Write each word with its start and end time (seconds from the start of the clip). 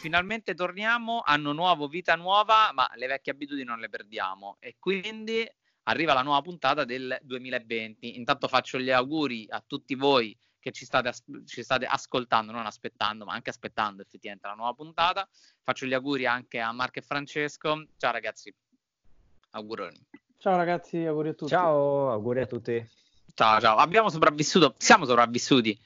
finalmente 0.00 0.54
torniamo, 0.54 1.20
anno 1.22 1.52
nuovo, 1.52 1.86
vita 1.86 2.16
nuova, 2.16 2.70
ma 2.72 2.90
le 2.94 3.06
vecchie 3.06 3.32
abitudini 3.32 3.66
non 3.66 3.78
le 3.78 3.90
perdiamo 3.90 4.56
e 4.58 4.76
quindi 4.78 5.46
arriva 5.84 6.14
la 6.14 6.22
nuova 6.22 6.40
puntata 6.40 6.84
del 6.84 7.18
2020. 7.22 8.16
Intanto 8.16 8.48
faccio 8.48 8.78
gli 8.78 8.90
auguri 8.90 9.46
a 9.50 9.62
tutti 9.64 9.94
voi 9.94 10.36
che 10.58 10.72
ci 10.72 10.86
state, 10.86 11.12
ci 11.44 11.62
state 11.62 11.84
ascoltando, 11.84 12.50
non 12.50 12.64
aspettando, 12.64 13.26
ma 13.26 13.34
anche 13.34 13.50
aspettando 13.50 14.00
effettivamente 14.00 14.46
la 14.46 14.54
nuova 14.54 14.72
puntata. 14.72 15.28
Faccio 15.62 15.84
gli 15.84 15.92
auguri 15.92 16.24
anche 16.24 16.60
a 16.60 16.72
Marco 16.72 16.98
e 16.98 17.02
Francesco. 17.02 17.84
Ciao 17.98 18.12
ragazzi, 18.12 18.54
auguroni. 19.50 20.06
Ciao 20.38 20.56
ragazzi, 20.56 21.04
auguri 21.04 21.28
a 21.28 21.34
tutti. 21.34 21.50
Ciao, 21.50 22.10
auguri 22.10 22.40
a 22.40 22.46
tutti. 22.46 22.88
Ciao, 23.34 23.60
ciao. 23.60 23.76
Abbiamo 23.76 24.08
sopravvissuto, 24.08 24.74
siamo 24.78 25.04
sopravvissuti 25.04 25.78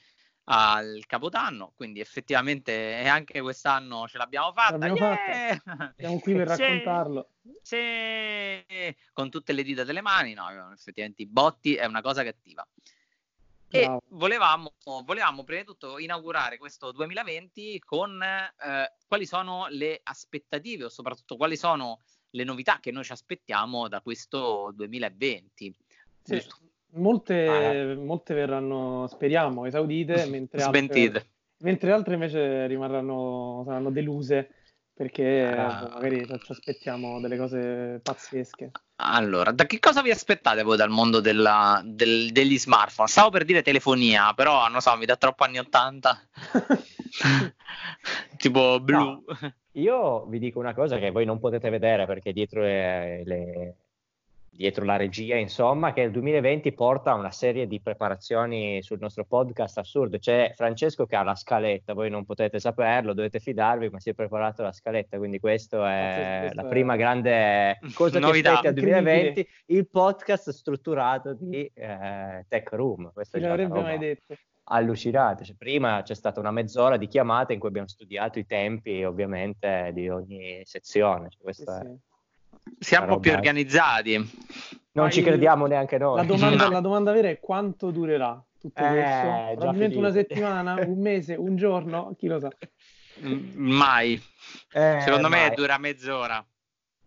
al 0.45 1.05
Capodanno, 1.07 1.73
quindi 1.75 2.01
effettivamente 2.01 3.05
anche 3.07 3.41
quest'anno 3.41 4.07
ce 4.09 4.19
l'abbiamo 4.19 4.53
fatta. 4.53 4.77
L'abbiamo 4.77 4.97
yeah! 4.97 5.61
fatta. 5.65 5.95
Siamo 5.97 6.19
qui 6.19 6.35
per 6.35 6.47
raccontarlo. 6.49 7.29
Sì, 7.63 7.77
con 9.13 9.31
tutte 9.31 9.53
le 9.53 9.63
dita 9.63 9.85
delle 9.85 10.03
mani, 10.03 10.35
no, 10.35 10.73
effettivamente 10.73 11.23
i 11.23 11.27
botti 11.27 11.75
è 11.75 11.87
una 11.87 12.03
cosa 12.03 12.23
cattiva. 12.23 12.67
E 13.71 13.99
volevamo, 14.11 14.75
volevamo, 15.05 15.43
prima 15.43 15.63
di 15.63 15.67
tutto 15.67 15.99
inaugurare 15.99 16.59
questo 16.59 16.93
2020 16.93 17.81
con 17.81 18.23
eh, 18.23 18.95
quali 19.09 19.27
sono 19.27 19.67
le 19.69 19.99
aspettative 20.01 20.85
o 20.85 20.89
soprattutto 20.89 21.37
quali 21.37 21.57
sono 21.57 21.99
le 22.31 22.45
novità 22.45 22.79
che 22.79 22.93
noi 22.93 23.03
ci 23.03 23.11
aspettiamo 23.11 23.89
da 23.89 24.01
questo 24.01 24.71
2020. 24.75 25.75
Sì, 26.23 26.43
molte, 26.95 27.47
ah. 27.47 27.95
molte, 27.97 28.35
verranno, 28.35 29.07
speriamo, 29.09 29.67
esaudite, 29.67 30.27
mentre 30.31 30.63
altre, 30.63 31.27
mentre 31.59 31.93
altre 31.93 32.15
invece 32.15 32.67
rimarranno, 32.67 33.63
saranno 33.67 33.91
deluse 33.91 34.49
perché 34.95 35.45
ah. 35.49 35.91
magari 35.93 36.25
ci 36.25 36.53
aspettiamo 36.53 37.21
delle 37.21 37.37
cose 37.37 38.01
pazzesche. 38.03 38.71
Allora, 38.97 39.51
da 39.51 39.67
che 39.67 39.81
cosa 39.81 40.03
vi 40.03 40.11
aspettate 40.11 40.63
voi 40.63 40.77
dal 40.77 40.89
mondo 40.89 41.19
della, 41.19 41.83
del, 41.85 42.31
degli 42.31 42.57
smartphone? 42.57 43.09
Stavo 43.09 43.31
per 43.31 43.45
dire 43.45 43.63
telefonia, 43.63 44.33
però 44.35 44.69
non 44.69 44.81
so, 44.81 44.97
mi 44.97 45.05
dà 45.05 45.17
troppo 45.17 45.43
anni 45.43 45.59
80. 45.59 46.29
tipo 48.39 48.79
blu. 48.81 48.99
No, 48.99 49.25
io 49.73 50.27
vi 50.27 50.39
dico 50.39 50.61
una 50.61 50.75
cosa 50.75 50.99
che 50.99 51.11
voi 51.11 51.25
non 51.25 51.41
potete 51.41 51.71
vedere 51.71 52.07
perché 52.07 52.33
dietro 52.33 52.63
le, 52.63 53.25
le 53.25 53.77
dietro 54.57 54.85
la 54.85 54.97
regia, 54.97 55.37
insomma, 55.37 55.93
che 55.93 56.03
il 56.03 56.11
2020 56.11 56.73
porta 56.73 57.11
a 57.11 57.15
una 57.15 57.31
serie 57.31 57.67
di 57.67 57.81
preparazioni 57.81 58.83
sul 58.83 58.99
nostro 59.01 59.25
podcast 59.25 59.79
assurdo. 59.79 60.19
C'è 60.19 60.53
Francesco 60.55 61.07
che 61.07 61.17
ha 61.17 61.23
la 61.23 61.35
scaletta, 61.35 61.93
voi 61.93 62.11
non 62.11 62.25
potete 62.25 62.61
saperlo, 62.61 63.15
dovete 63.15 63.41
fidarvi, 63.41 63.91
ma 63.91 63.99
si 63.99 64.11
è 64.11 64.15
preparato 64.15 64.63
la 64.63 64.73
scaletta, 64.73 65.19
quindi 65.19 65.41
questo 65.41 65.85
è 65.85 66.39
questo 66.43 66.63
la 66.63 66.69
prima 66.69 66.97
grande 66.97 67.79
cosa 67.95 68.19
che 68.19 68.25
aspetti 68.25 68.67
al 68.69 68.75
2020, 68.75 69.49
il 69.67 69.89
podcast 69.89 70.51
strutturato 70.51 71.35
di 71.35 71.71
eh, 71.75 72.45
Tech 72.49 72.71
Room. 72.73 73.13
Questo 73.13 73.39
Chi 73.39 73.45
l'avrebbe 73.45 73.81
mai 73.81 73.99
detto? 73.99 74.35
allucinante. 74.67 75.45
Cioè, 75.45 75.57
prima 75.57 76.03
c'è 76.03 76.15
stata 76.15 76.41
una 76.41 76.51
mezz'ora 76.51 76.97
di 76.97 77.07
chiamate 77.07 77.53
in 77.53 77.59
cui 77.59 77.69
abbiamo 77.69 77.89
studiato 77.89 78.39
i 78.39 78.47
tempi, 78.47 79.05
ovviamente, 79.05 79.91
di 79.93 80.09
ogni 80.09 80.63
sezione. 80.65 81.29
Cioè, 81.31 81.43
questo 81.43 81.73
sì, 81.73 81.87
è... 81.87 82.14
siamo 82.79 83.07
un 83.07 83.13
po' 83.15 83.21
più 83.21 83.33
organizzati. 83.33 84.31
Non 84.93 85.11
ci 85.11 85.23
crediamo 85.23 85.67
neanche 85.67 85.99
noi. 85.99 86.17
La 86.17 86.25
domanda, 86.25 86.65
no. 86.65 86.71
la 86.71 86.81
domanda, 86.81 87.13
vera 87.13 87.29
è 87.29 87.41
quanto 87.41 87.91
durerà 87.91 88.43
tutto 88.61 88.83
eh, 88.83 88.89
questo? 88.89 89.57
Probabilmente 89.57 89.99
una 89.99 90.13
settimana, 90.13 90.75
un 90.75 91.01
mese, 91.01 91.35
un 91.35 91.57
giorno, 91.57 92.15
chi 92.17 92.29
lo 92.29 92.39
sa. 92.39 92.51
Mai. 93.55 94.21
Eh, 94.73 94.99
Secondo 95.01 95.29
mai. 95.29 95.49
me 95.49 95.55
dura 95.55 95.79
mezz'ora. 95.79 96.45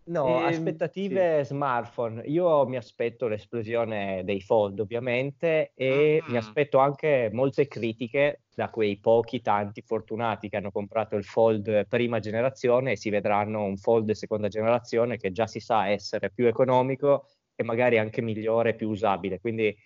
No, 0.08 0.40
eh, 0.40 0.46
aspettative 0.46 1.44
sì. 1.44 1.54
smartphone. 1.54 2.22
Io 2.26 2.66
mi 2.66 2.76
aspetto 2.76 3.28
l'esplosione 3.28 4.22
dei 4.24 4.40
fold, 4.40 4.80
ovviamente, 4.80 5.72
e 5.74 6.22
mm. 6.22 6.30
mi 6.30 6.36
aspetto 6.36 6.78
anche 6.78 7.28
molte 7.32 7.68
critiche 7.68 8.42
da 8.54 8.70
quei 8.70 8.98
pochi 8.98 9.40
tanti 9.40 9.82
fortunati 9.82 10.48
che 10.48 10.56
hanno 10.56 10.70
comprato 10.70 11.16
il 11.16 11.24
fold 11.24 11.86
prima 11.86 12.20
generazione 12.20 12.92
e 12.92 12.96
si 12.96 13.10
vedranno 13.10 13.64
un 13.64 13.76
fold 13.76 14.10
seconda 14.12 14.48
generazione 14.48 15.18
che 15.18 15.30
già 15.30 15.46
si 15.46 15.60
sa 15.60 15.88
essere 15.88 16.30
più 16.30 16.46
economico 16.46 17.26
e 17.54 17.62
magari 17.62 17.98
anche 17.98 18.22
migliore, 18.22 18.74
più 18.74 18.88
usabile. 18.88 19.40
Quindi 19.40 19.76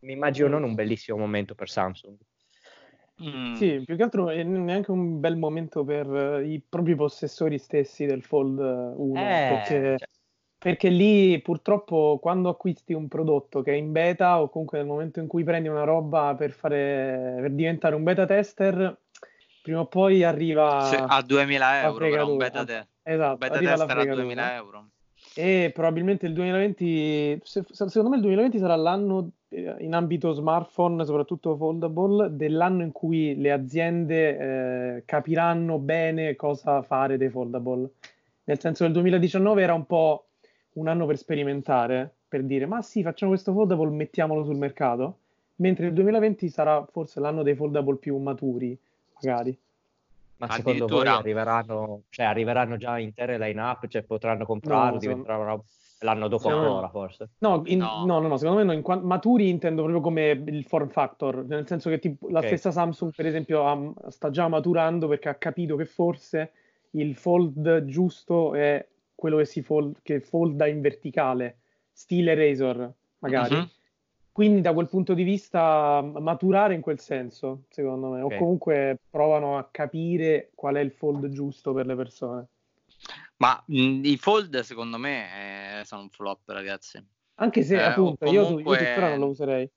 mi 0.00 0.12
immagino 0.12 0.48
non 0.48 0.62
un 0.62 0.74
bellissimo 0.74 1.18
momento 1.18 1.54
per 1.54 1.68
Samsung. 1.68 2.16
Mm. 3.22 3.54
Sì, 3.54 3.82
più 3.84 3.96
che 3.96 4.02
altro 4.02 4.28
è 4.28 4.42
neanche 4.42 4.90
un 4.90 5.20
bel 5.20 5.36
momento 5.36 5.84
per 5.84 6.06
uh, 6.06 6.40
i 6.40 6.60
propri 6.60 6.94
possessori 6.94 7.56
stessi 7.58 8.04
del 8.04 8.22
Fold 8.22 8.58
1, 8.58 9.20
eh, 9.20 9.46
perché, 9.48 9.96
cioè... 9.98 10.08
perché, 10.58 10.88
lì 10.90 11.40
purtroppo 11.40 12.18
quando 12.20 12.50
acquisti 12.50 12.92
un 12.92 13.08
prodotto 13.08 13.62
che 13.62 13.72
è 13.72 13.76
in 13.76 13.90
beta 13.90 14.42
o 14.42 14.50
comunque 14.50 14.78
nel 14.78 14.86
momento 14.86 15.20
in 15.20 15.28
cui 15.28 15.44
prendi 15.44 15.68
una 15.68 15.84
roba 15.84 16.34
per, 16.36 16.50
fare, 16.50 17.38
per 17.40 17.52
diventare 17.52 17.94
un 17.94 18.02
beta 18.02 18.26
tester, 18.26 19.00
prima 19.62 19.80
o 19.80 19.86
poi 19.86 20.22
arriva 20.22 20.82
sì, 20.82 20.96
a 20.96 21.22
2000 21.22 21.82
euro 21.84 22.08
per 22.10 22.22
un 22.22 22.36
beta, 22.36 22.64
te- 22.64 22.86
esatto, 23.02 23.38
beta 23.38 23.58
tester 23.58 23.98
a 23.98 24.14
2000 24.14 24.54
euro. 24.56 24.88
E 25.38 25.70
probabilmente 25.74 26.24
il 26.24 26.32
2020, 26.32 27.42
secondo 27.44 28.08
me 28.08 28.16
il 28.16 28.22
2020 28.22 28.58
sarà 28.58 28.74
l'anno 28.74 29.32
eh, 29.50 29.76
in 29.80 29.94
ambito 29.94 30.32
smartphone, 30.32 31.04
soprattutto 31.04 31.56
foldable, 31.56 32.34
dell'anno 32.34 32.82
in 32.82 32.90
cui 32.90 33.36
le 33.36 33.52
aziende 33.52 34.38
eh, 34.38 35.02
capiranno 35.04 35.78
bene 35.78 36.36
cosa 36.36 36.80
fare 36.80 37.18
dei 37.18 37.28
foldable. 37.28 37.90
Nel 38.44 38.58
senso 38.58 38.84
che 38.84 38.86
il 38.86 38.92
2019 38.94 39.62
era 39.62 39.74
un 39.74 39.84
po' 39.84 40.28
un 40.74 40.88
anno 40.88 41.04
per 41.04 41.18
sperimentare, 41.18 42.14
per 42.26 42.42
dire 42.42 42.64
ma 42.64 42.80
sì, 42.80 43.02
facciamo 43.02 43.32
questo 43.32 43.52
foldable, 43.52 43.90
mettiamolo 43.90 44.42
sul 44.42 44.56
mercato, 44.56 45.18
mentre 45.56 45.88
il 45.88 45.92
2020 45.92 46.48
sarà 46.48 46.82
forse 46.90 47.20
l'anno 47.20 47.42
dei 47.42 47.54
foldable 47.54 47.96
più 47.96 48.16
maturi, 48.16 48.78
magari. 49.20 49.54
Ma 50.38 50.50
secondo 50.50 50.86
voi 50.86 51.06
arriveranno, 51.06 52.02
cioè, 52.10 52.26
arriveranno 52.26 52.76
già 52.76 52.98
intere 52.98 53.38
line-up, 53.38 53.86
cioè 53.86 54.02
potranno 54.02 54.44
comprarlo, 54.44 54.94
no, 54.94 54.98
diventerà 54.98 55.36
una 55.38 55.60
L'anno 56.00 56.28
dopo 56.28 56.50
no, 56.50 56.58
ancora, 56.58 56.88
forse. 56.90 57.30
No, 57.38 57.62
in, 57.66 57.78
no. 57.78 58.04
no, 58.04 58.20
no, 58.20 58.28
no, 58.28 58.36
secondo 58.36 58.60
me 58.60 58.66
no, 58.66 58.72
in 58.74 58.82
qu- 58.82 59.00
maturi 59.00 59.48
intendo 59.48 59.80
proprio 59.82 60.02
come 60.02 60.42
il 60.46 60.64
form 60.64 60.88
factor, 60.88 61.46
nel 61.46 61.66
senso 61.66 61.88
che 61.88 61.98
tipo, 61.98 62.28
la 62.28 62.38
okay. 62.38 62.50
stessa 62.50 62.70
Samsung, 62.70 63.14
per 63.14 63.24
esempio, 63.24 63.66
ha, 63.66 64.10
sta 64.10 64.28
già 64.28 64.46
maturando 64.46 65.08
perché 65.08 65.30
ha 65.30 65.36
capito 65.36 65.74
che 65.76 65.86
forse 65.86 66.52
il 66.90 67.16
fold 67.16 67.86
giusto 67.86 68.54
è 68.54 68.86
quello 69.14 69.38
che 69.38 69.46
si 69.46 69.62
fold, 69.62 69.96
che 70.02 70.20
folda 70.20 70.66
in 70.66 70.82
verticale, 70.82 71.60
stile 71.92 72.34
Razor, 72.34 72.92
magari. 73.20 73.54
Uh-huh. 73.54 73.68
Quindi 74.36 74.60
da 74.60 74.74
quel 74.74 74.90
punto 74.90 75.14
di 75.14 75.22
vista 75.22 76.02
maturare 76.02 76.74
in 76.74 76.82
quel 76.82 77.00
senso, 77.00 77.62
secondo 77.70 78.10
me, 78.10 78.20
okay. 78.20 78.36
o 78.36 78.38
comunque 78.38 78.98
provano 79.08 79.56
a 79.56 79.66
capire 79.70 80.50
qual 80.54 80.74
è 80.74 80.80
il 80.80 80.90
fold 80.90 81.28
giusto 81.28 81.72
per 81.72 81.86
le 81.86 81.96
persone. 81.96 82.46
Ma 83.38 83.64
mh, 83.64 84.04
i 84.04 84.18
fold 84.18 84.60
secondo 84.60 84.98
me 84.98 85.78
eh, 85.80 85.84
sono 85.86 86.02
un 86.02 86.10
flop, 86.10 86.50
ragazzi. 86.50 87.02
Anche 87.36 87.62
se 87.62 87.76
eh, 87.76 87.80
appunto 87.80 88.26
comunque... 88.26 88.76
io, 88.76 88.90
io 88.90 89.00
non 89.00 89.18
lo 89.20 89.28
userei. 89.28 89.70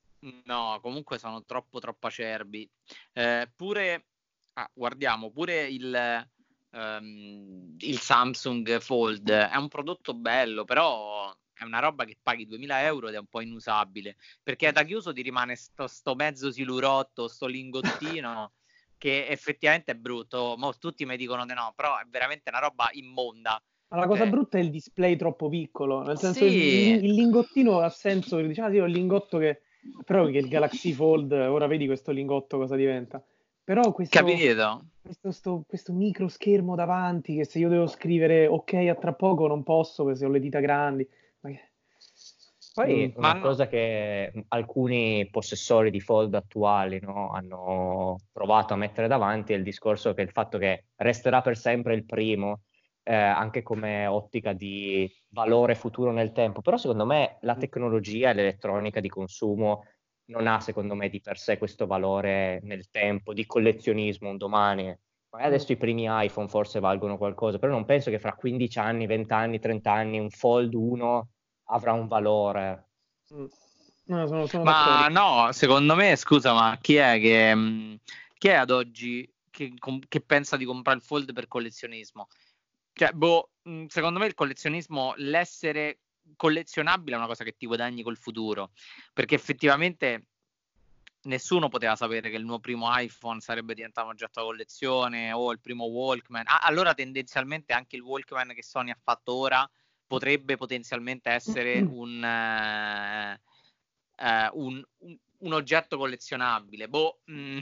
No, 0.44 0.78
comunque 0.81 1.18
sono 1.18 1.46
troppo 1.46 1.80
troppo 1.80 2.08
acerbi. 2.08 2.69
Eh, 3.14 3.50
pure 3.56 4.08
ah, 4.56 4.69
guardiamo, 4.74 5.31
pure 5.31 5.69
il, 5.69 6.28
um, 6.72 7.75
il 7.78 7.98
Samsung 7.98 8.78
Fold 8.81 9.31
è 9.31 9.56
un 9.56 9.69
prodotto 9.69 10.14
bello, 10.14 10.66
però 10.66 11.34
è 11.64 11.66
una 11.66 11.80
roba 11.80 12.06
che 12.06 12.18
paghi 12.22 12.46
2000 12.46 12.84
euro 12.84 13.08
ed 13.09 13.16
è 13.16 13.20
un 13.20 13.28
po' 13.28 13.42
inusabile 13.42 14.16
perché 14.42 14.72
da 14.72 14.84
chiuso 14.84 15.13
ti 15.13 15.22
rimane 15.22 15.56
sto, 15.56 15.88
sto 15.88 16.16
mezzo 16.16 16.51
silurotto, 16.51 17.28
sto 17.28 17.48
lingottino 17.48 18.54
che 19.00 19.28
effettivamente 19.28 19.94
è 19.94 19.95
brutto. 19.95 20.56
Mo 20.57 20.78
tutti 20.78 21.06
mi 21.06 21.18
dicono 21.18 21.45
di 21.45 21.54
no, 21.54 21.74
però 21.75 21.98
è 21.98 22.04
veramente 22.07 22.50
una 22.50 22.60
roba 22.60 22.89
immonda. 22.92 23.60
Ma 23.88 23.98
la 23.98 24.06
cosa 24.06 24.28
brutta 24.28 24.60
è 24.60 24.62
il 24.62 24.69
display 24.69 25.16
troppo 25.16 25.50
piccolo, 25.50 26.04
nel 26.04 26.19
senso 26.19 26.48
sì. 26.48 26.51
che 26.51 26.56
il, 26.56 27.06
il, 27.06 27.13
lingottino 27.13 27.80
ha 27.80 27.89
senso, 27.89 28.38
che 28.38 28.45
dici, 28.45 28.62
ah 28.62 28.69
sì, 28.69 28.78
ho 28.78 28.86
il 28.86 28.92
lingotto 28.92 29.39
che... 29.39 29.62
Però 30.06 30.25
che 30.28 30.38
il 30.38 30.48
Galaxy 30.48 30.92
Fold, 30.92 31.31
ora 31.31 31.66
vedi 31.66 31.88
questo 31.88 32.12
lingotto 32.12 32.57
cosa 32.57 32.75
diventa. 32.75 33.24
Però 33.63 33.92
questo, 33.92 34.24
questo, 35.01 35.31
sto, 35.31 35.63
questo 35.68 35.94
micro 35.94 36.28
schermo 36.28 36.75
davanti, 36.75 37.36
che 37.36 37.45
se 37.45 37.60
io 37.60 37.69
devo 37.69 37.88
scrivere 37.88 38.45
ok 38.45 38.74
a 38.74 38.95
tra 38.95 39.13
poco 39.13 39.48
non 39.48 39.63
posso 39.63 40.04
perché 40.04 40.25
ho 40.25 40.30
le 40.30 40.39
dita 40.39 40.60
grandi. 40.60 41.07
Ma. 41.41 41.50
Poi 42.74 43.07
mm, 43.07 43.18
una 43.18 43.39
cosa 43.39 43.68
che 43.68 44.45
alcuni 44.50 45.27
possessori 45.30 45.91
di 45.91 46.00
fold 46.00 46.33
attuali 46.36 47.00
no, 47.01 47.31
hanno 47.31 48.18
provato 48.31 48.74
a 48.74 48.77
mettere 48.77 49.07
davanti 49.07 49.53
è 49.53 49.56
il 49.57 49.63
discorso 49.63 50.13
che 50.13 50.21
il 50.21 50.31
fatto 50.31 50.57
che 50.57 50.86
resterà 50.95 51.41
per 51.41 51.57
sempre 51.57 51.95
il 51.95 52.06
primo, 52.06 52.62
eh, 53.03 53.13
anche 53.15 53.63
come 53.63 54.06
ottica 54.07 54.53
di 54.53 55.12
valore 55.30 55.75
futuro 55.75 56.12
nel 56.12 56.31
tempo. 56.31 56.62
Però 56.62 56.77
secondo 56.77 57.06
me 57.06 57.38
la 57.41 57.56
mm. 57.56 57.59
tecnologia 57.59 58.30
e 58.30 58.33
l'elettronica 58.33 59.00
di 59.00 59.09
consumo 59.09 59.83
non 60.30 60.47
ha, 60.47 60.59
secondo 60.59 60.95
me, 60.95 61.09
di 61.09 61.21
per 61.21 61.38
sé 61.38 61.57
questo 61.57 61.88
valore 61.88 62.59
nel 62.63 62.89
tempo, 62.89 63.33
di 63.33 63.45
collezionismo 63.45 64.30
un 64.30 64.38
domani. 64.38 64.97
Adesso 65.31 65.72
i 65.72 65.78
primi 65.78 66.06
iPhone 66.08 66.48
forse 66.48 66.80
valgono 66.80 67.18
qualcosa, 67.18 67.60
però 67.60 67.72
non 67.72 67.86
penso 67.86 68.10
che 68.10 68.20
fra 68.20 68.34
15 68.34 68.80
anni, 68.80 69.06
20 69.06 69.34
anni, 69.34 69.60
30 69.60 69.92
anni 69.92 70.20
un 70.20 70.30
Fold 70.30 70.74
1 70.74 71.30
avrà 71.66 71.94
un 71.94 72.08
valore. 72.08 72.90
Mm. 73.34 73.46
No, 74.06 74.26
sono, 74.26 74.48
sono 74.48 74.64
ma 74.64 75.08
d'accordo. 75.08 75.20
no, 75.20 75.52
secondo 75.52 75.96
me, 75.96 76.16
scusa, 76.16 76.52
ma 76.54 76.78
chi 76.81 76.96
è 76.96 77.20
che 77.20 77.56
mm, 77.56 77.96
chi 78.40 78.48
è 78.48 78.54
ad 78.54 78.72
oggi 78.72 79.31
che, 79.52 79.74
che 80.08 80.22
pensa 80.22 80.58
di 80.58 80.66
comprare 80.66 80.98
il 80.98 81.04
Fold 81.04 81.32
per 81.32 81.48
collezionismo? 81.48 82.28
Cioè, 82.92 83.12
boh, 83.12 83.52
mm, 83.70 83.86
secondo 83.86 84.18
me 84.18 84.25
il 84.25 84.34
collezionismo, 84.34 85.14
l'essere 85.18 86.00
collezionabile 86.36 87.16
è 87.16 87.20
una 87.20 87.28
cosa 87.28 87.44
che 87.44 87.56
ti 87.56 87.68
guadagni 87.68 88.02
col 88.02 88.18
futuro, 88.18 88.72
perché 89.14 89.36
effettivamente 89.36 90.25
nessuno 91.24 91.69
poteva 91.69 91.95
sapere 91.95 92.30
che 92.30 92.38
il 92.38 92.45
mio 92.45 92.60
primo 92.60 92.88
iPhone 92.89 93.39
sarebbe 93.42 93.74
diventato 93.74 94.07
un 94.07 94.13
oggetto 94.13 94.39
da 94.39 94.45
collezione 94.45 95.31
o 95.31 95.51
il 95.51 95.60
primo 95.60 95.86
Walkman. 95.86 96.45
Ah, 96.48 96.60
allora 96.62 96.94
tendenzialmente 96.94 97.74
anche 97.74 97.95
il 97.95 98.01
Walkman 98.01 98.54
che 98.54 98.63
Sony 98.63 98.92
ha 98.92 98.98
fatto 99.01 99.33
ora 99.33 99.69
potrebbe 100.07 100.57
potenzialmente 100.57 101.30
essere 101.30 101.80
un, 101.81 102.24
eh, 102.24 103.39
eh, 104.18 104.50
un, 104.54 104.83
un, 105.00 105.18
un 105.38 105.54
oggetto 105.54 105.98
collezionabile. 105.98 106.88
Boh, 106.88 107.19
mh, 107.25 107.33
mm, 107.33 107.60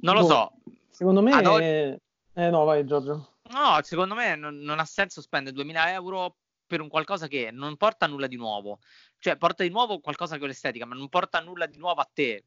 non 0.00 0.14
lo 0.14 0.20
boh, 0.22 0.26
so. 0.26 0.52
Secondo 0.88 1.22
me... 1.22 1.46
Oggi... 1.46 2.00
Eh 2.34 2.50
no, 2.50 2.64
vai 2.64 2.84
Giorgio. 2.86 3.34
No, 3.50 3.78
secondo 3.82 4.14
me 4.14 4.34
non, 4.34 4.56
non 4.58 4.78
ha 4.78 4.84
senso 4.84 5.20
spendere 5.20 5.54
2000 5.54 5.92
euro 5.92 6.36
per 6.66 6.80
un 6.80 6.88
qualcosa 6.88 7.28
che 7.28 7.50
non 7.52 7.76
porta 7.76 8.06
nulla 8.06 8.26
di 8.26 8.36
nuovo. 8.36 8.78
Cioè, 9.18 9.36
porta 9.36 9.62
di 9.62 9.68
nuovo 9.68 10.00
qualcosa 10.00 10.38
con 10.38 10.48
l'estetica, 10.48 10.86
ma 10.86 10.94
non 10.94 11.10
porta 11.10 11.40
nulla 11.40 11.66
di 11.66 11.76
nuovo 11.76 12.00
a 12.00 12.10
te. 12.10 12.44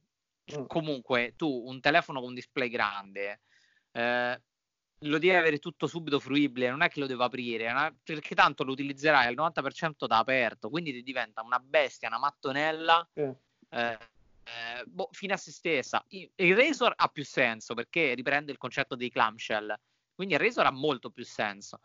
Mm. 0.54 0.66
Comunque, 0.68 1.34
tu 1.36 1.48
un 1.48 1.80
telefono 1.80 2.20
con 2.20 2.30
un 2.30 2.36
display 2.36 2.70
grande 2.70 3.42
eh, 3.96 4.42
lo 5.00 5.18
devi 5.18 5.36
avere 5.36 5.60
tutto 5.60 5.88
subito 5.88 6.20
fruibile, 6.20 6.70
non 6.70 6.82
è 6.82 6.90
che 6.90 7.00
lo 7.00 7.06
devo 7.06 7.24
aprire, 7.24 7.70
una, 7.70 7.96
perché 8.04 8.36
tanto 8.36 8.64
lo 8.64 8.72
utilizzerai 8.72 9.28
al 9.28 9.36
90% 9.36 10.06
da 10.08 10.18
aperto, 10.18 10.70
quindi 10.70 10.92
ti 10.92 11.04
diventa 11.04 11.42
una 11.42 11.60
bestia, 11.60 12.08
una 12.08 12.20
mattonella. 12.20 13.08
Eh, 13.14 13.38
eh, 13.70 14.84
boh, 14.86 15.10
fine 15.12 15.34
a 15.34 15.38
se 15.38 15.52
stessa. 15.52 16.04
Il 16.08 16.56
Razor 16.56 16.94
ha 16.96 17.08
più 17.08 17.26
senso 17.26 17.74
perché 17.74 18.14
riprende 18.14 18.52
il 18.52 18.58
concetto 18.58 18.96
dei 18.96 19.10
clamshell, 19.10 19.74
quindi 20.14 20.36
il 20.36 20.40
Razor 20.40 20.66
ha 20.66 20.72
molto 20.72 21.10
più 21.10 21.26
senso 21.26 21.80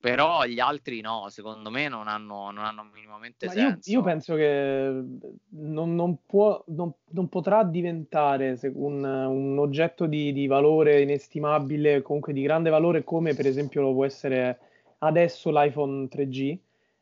però 0.00 0.46
gli 0.46 0.58
altri 0.58 1.02
no, 1.02 1.26
secondo 1.28 1.68
me 1.68 1.86
non 1.88 2.08
hanno, 2.08 2.50
non 2.50 2.64
hanno 2.64 2.88
minimamente 2.92 3.46
Ma 3.46 3.52
senso. 3.52 3.90
Io, 3.90 3.98
io, 3.98 4.02
penso 4.02 4.34
che 4.34 5.02
non, 5.50 5.94
non, 5.94 6.16
può, 6.24 6.64
non, 6.68 6.90
non 7.10 7.28
potrà 7.28 7.64
diventare 7.64 8.58
un, 8.72 9.04
un 9.04 9.58
oggetto 9.58 10.06
di, 10.06 10.32
di, 10.32 10.46
valore 10.46 11.02
inestimabile, 11.02 12.00
comunque 12.00 12.32
di 12.32 12.40
grande 12.40 12.70
valore, 12.70 13.04
come 13.04 13.34
per 13.34 13.46
esempio 13.46 13.82
lo 13.82 13.92
può 13.92 14.06
essere 14.06 14.58
adesso 15.00 15.50
l'iPhone 15.50 16.08
3G 16.10 16.58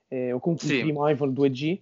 eh, 0.08 0.32
o 0.32 0.40
comunque 0.40 0.66
sì. 0.66 0.74
il 0.74 0.82
primo 0.82 1.08
iPhone 1.08 1.32
2G, 1.32 1.78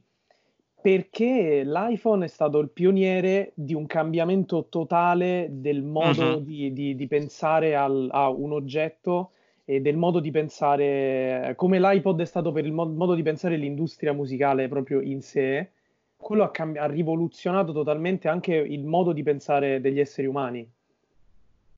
perché 0.83 1.63
l'iPhone 1.65 2.27
è 2.27 2.29
stato 2.29 2.59
il 2.59 2.69
pioniere 2.69 3.53
di 3.55 3.73
un 3.73 3.87
cambiamento 3.87 4.67
totale 4.69 5.49
del 5.51 5.83
modo 5.83 6.35
uh-huh. 6.35 6.41
di, 6.41 6.75
di, 6.75 6.95
di, 6.95 7.07
pensare 7.07 7.75
al, 7.75 8.09
a 8.13 8.29
un 8.29 8.53
oggetto 8.53 9.31
e 9.69 9.81
del 9.81 9.97
modo 9.97 10.21
di 10.21 10.31
pensare, 10.31 11.53
come 11.57 11.81
l'iPod 11.81 12.21
è 12.21 12.25
stato 12.25 12.53
per 12.53 12.65
il 12.65 12.73
mo- 12.73 12.87
modo 12.87 13.15
di 13.15 13.23
pensare 13.23 13.57
l'industria 13.57 14.13
musicale 14.13 14.69
proprio 14.69 15.01
in 15.01 15.21
sé, 15.21 15.71
quello 16.17 16.45
ha, 16.45 16.53
cambi- 16.53 16.79
ha 16.79 16.87
rivoluzionato 16.87 17.73
totalmente 17.73 18.29
anche 18.29 18.55
il 18.55 18.85
modo 18.85 19.13
di 19.13 19.25
pensare 19.25 19.81
degli 19.81 19.99
esseri 19.99 20.29
umani. 20.29 20.67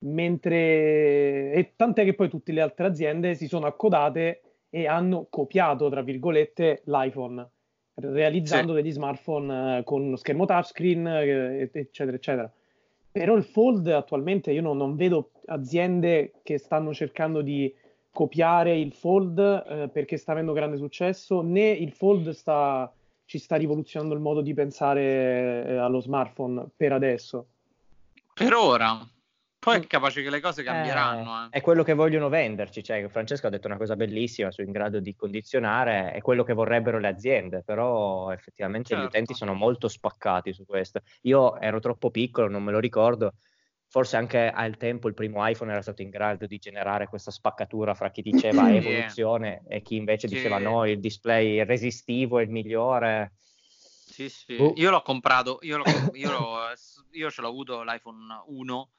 Mentre, 0.00 1.50
e 1.52 1.72
tant'è 1.74 2.04
che 2.04 2.12
poi 2.12 2.28
tutte 2.28 2.52
le 2.52 2.60
altre 2.60 2.86
aziende 2.86 3.34
si 3.34 3.48
sono 3.48 3.64
accodate 3.64 4.42
e 4.68 4.86
hanno 4.86 5.26
copiato, 5.30 5.88
tra 5.88 6.02
virgolette, 6.02 6.82
l'iPhone, 6.84 7.48
realizzando 7.94 8.74
sì. 8.76 8.82
degli 8.82 8.92
smartphone 8.92 9.78
eh, 9.78 9.84
con 9.84 10.14
schermo 10.18 10.44
touchscreen, 10.44 11.06
eh, 11.06 11.70
eccetera, 11.72 12.16
eccetera. 12.16 12.52
Però 13.10 13.34
il 13.34 13.44
Fold 13.44 13.86
attualmente 13.86 14.52
io 14.52 14.60
non, 14.60 14.76
non 14.76 14.94
vedo 14.94 15.30
aziende 15.48 16.32
che 16.42 16.58
stanno 16.58 16.94
cercando 16.94 17.42
di 17.42 17.72
copiare 18.10 18.76
il 18.76 18.92
Fold 18.92 19.38
eh, 19.38 19.88
perché 19.92 20.16
sta 20.16 20.32
avendo 20.32 20.52
grande 20.52 20.76
successo, 20.76 21.42
né 21.42 21.68
il 21.70 21.92
Fold 21.92 22.30
sta, 22.30 22.92
ci 23.24 23.38
sta 23.38 23.56
rivoluzionando 23.56 24.14
il 24.14 24.20
modo 24.20 24.40
di 24.40 24.54
pensare 24.54 25.64
eh, 25.66 25.76
allo 25.76 26.00
smartphone 26.00 26.66
per 26.76 26.92
adesso. 26.92 27.46
Per 28.34 28.52
ora. 28.54 29.06
Poi 29.60 29.76
è 29.76 29.86
capace 29.86 30.22
che 30.22 30.30
le 30.30 30.40
cose 30.40 30.62
cambieranno. 30.62 31.42
Eh, 31.42 31.44
eh. 31.46 31.48
È 31.50 31.60
quello 31.60 31.82
che 31.82 31.92
vogliono 31.92 32.28
venderci. 32.28 32.82
Cioè, 32.82 33.08
Francesco 33.08 33.48
ha 33.48 33.50
detto 33.50 33.66
una 33.66 33.76
cosa 33.76 33.96
bellissima 33.96 34.50
su 34.52 34.62
in 34.62 34.70
grado 34.70 35.00
di 35.00 35.14
condizionare, 35.16 36.12
è 36.12 36.20
quello 36.20 36.44
che 36.44 36.52
vorrebbero 36.52 36.98
le 36.98 37.08
aziende, 37.08 37.62
però 37.64 38.30
effettivamente 38.30 38.90
certo. 38.90 39.02
gli 39.02 39.06
utenti 39.06 39.34
sono 39.34 39.54
molto 39.54 39.88
spaccati 39.88 40.52
su 40.52 40.64
questo. 40.64 41.00
Io 41.22 41.58
ero 41.58 41.80
troppo 41.80 42.10
piccolo, 42.10 42.48
non 42.48 42.62
me 42.62 42.70
lo 42.70 42.78
ricordo. 42.78 43.34
Forse 43.90 44.16
anche 44.16 44.50
al 44.50 44.76
tempo 44.76 45.08
il 45.08 45.14
primo 45.14 45.46
iPhone 45.46 45.72
era 45.72 45.80
stato 45.80 46.02
in 46.02 46.10
grado 46.10 46.46
di 46.46 46.58
generare 46.58 47.08
questa 47.08 47.30
spaccatura 47.30 47.94
fra 47.94 48.10
chi 48.10 48.20
diceva 48.22 48.72
evoluzione 48.72 49.62
yeah. 49.66 49.76
e 49.76 49.82
chi 49.82 49.96
invece 49.96 50.28
diceva 50.28 50.58
no, 50.58 50.86
il 50.86 51.00
display 51.00 51.64
resistivo 51.64 52.38
è 52.38 52.42
il 52.42 52.50
migliore. 52.50 53.32
Sì, 54.18 54.28
sì. 54.28 54.56
Uh. 54.56 54.72
Io 54.76 54.90
l'ho 54.90 55.02
comprato, 55.02 55.58
io, 55.62 55.78
l'ho, 55.78 55.84
io, 56.12 56.30
l'ho, 56.30 56.58
io 57.12 57.30
ce 57.30 57.40
l'ho 57.40 57.48
avuto 57.48 57.82
l'iPhone 57.82 58.42
1 58.46 58.90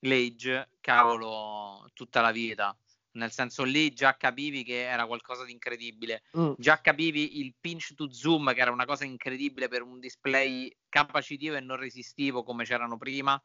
l'Age, 0.00 0.68
cavolo, 0.80 1.88
tutta 1.94 2.20
la 2.20 2.30
vita. 2.30 2.76
Nel 3.12 3.30
senso 3.30 3.62
lì 3.62 3.92
già 3.92 4.16
capivi 4.16 4.64
che 4.64 4.82
era 4.82 5.06
qualcosa 5.06 5.44
di 5.44 5.52
incredibile. 5.52 6.24
Mm. 6.36 6.52
Già 6.56 6.80
capivi 6.80 7.38
il 7.38 7.54
pinch 7.58 7.94
to 7.94 8.12
zoom, 8.12 8.52
che 8.52 8.60
era 8.60 8.72
una 8.72 8.84
cosa 8.84 9.04
incredibile 9.04 9.68
per 9.68 9.82
un 9.82 10.00
display 10.00 10.74
capacitivo 10.88 11.54
e 11.54 11.60
non 11.60 11.76
resistivo 11.76 12.42
come 12.42 12.64
c'erano 12.64 12.96
prima. 12.96 13.40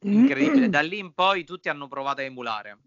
Incredibile. 0.00 0.68
Da 0.68 0.80
lì 0.80 0.98
in 0.98 1.12
poi 1.12 1.44
tutti 1.44 1.68
hanno 1.68 1.88
provato 1.88 2.20
a 2.20 2.24
emulare. 2.24 2.78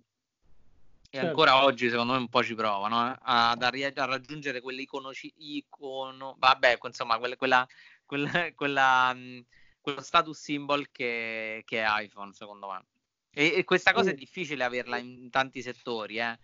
E 1.14 1.18
certo. 1.18 1.28
ancora 1.28 1.64
oggi, 1.64 1.90
secondo 1.90 2.14
me, 2.14 2.20
un 2.20 2.30
po' 2.30 2.42
ci 2.42 2.56
provano 2.56 3.12
eh? 3.12 3.18
a, 3.24 3.52
a, 3.52 4.06
raggiungere 4.06 4.62
quell'icono. 4.62 5.12
Icono, 5.36 6.36
vabbè, 6.40 6.78
insomma, 6.84 7.18
quella, 7.18 7.36
quella, 7.36 7.68
quella, 8.06 8.32
quella, 8.56 9.14
mm, 9.14 9.40
quello 9.82 10.02
status 10.02 10.40
symbol 10.40 10.90
che, 10.90 11.64
che 11.66 11.84
è 11.84 12.02
iPhone, 12.02 12.32
secondo 12.34 12.70
me. 12.70 12.86
E, 13.34 13.56
e 13.58 13.64
questa 13.66 13.92
cosa 13.92 14.12
è 14.12 14.14
difficile 14.14 14.64
averla 14.64 14.98
in 14.98 15.30
tanti 15.30 15.62
settori. 15.62 16.18
Eh. 16.18 16.40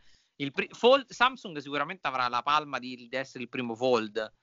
Pri- 0.51 0.70
Fold, 0.72 1.12
Samsung 1.12 1.58
sicuramente 1.60 2.08
avrà 2.08 2.27
la 2.27 2.41
palma 2.41 2.77
di, 2.77 3.08
di, 3.08 3.15
essere 3.15 3.44
il 3.44 3.50
primo 3.50 3.74
Fold, 3.74 4.34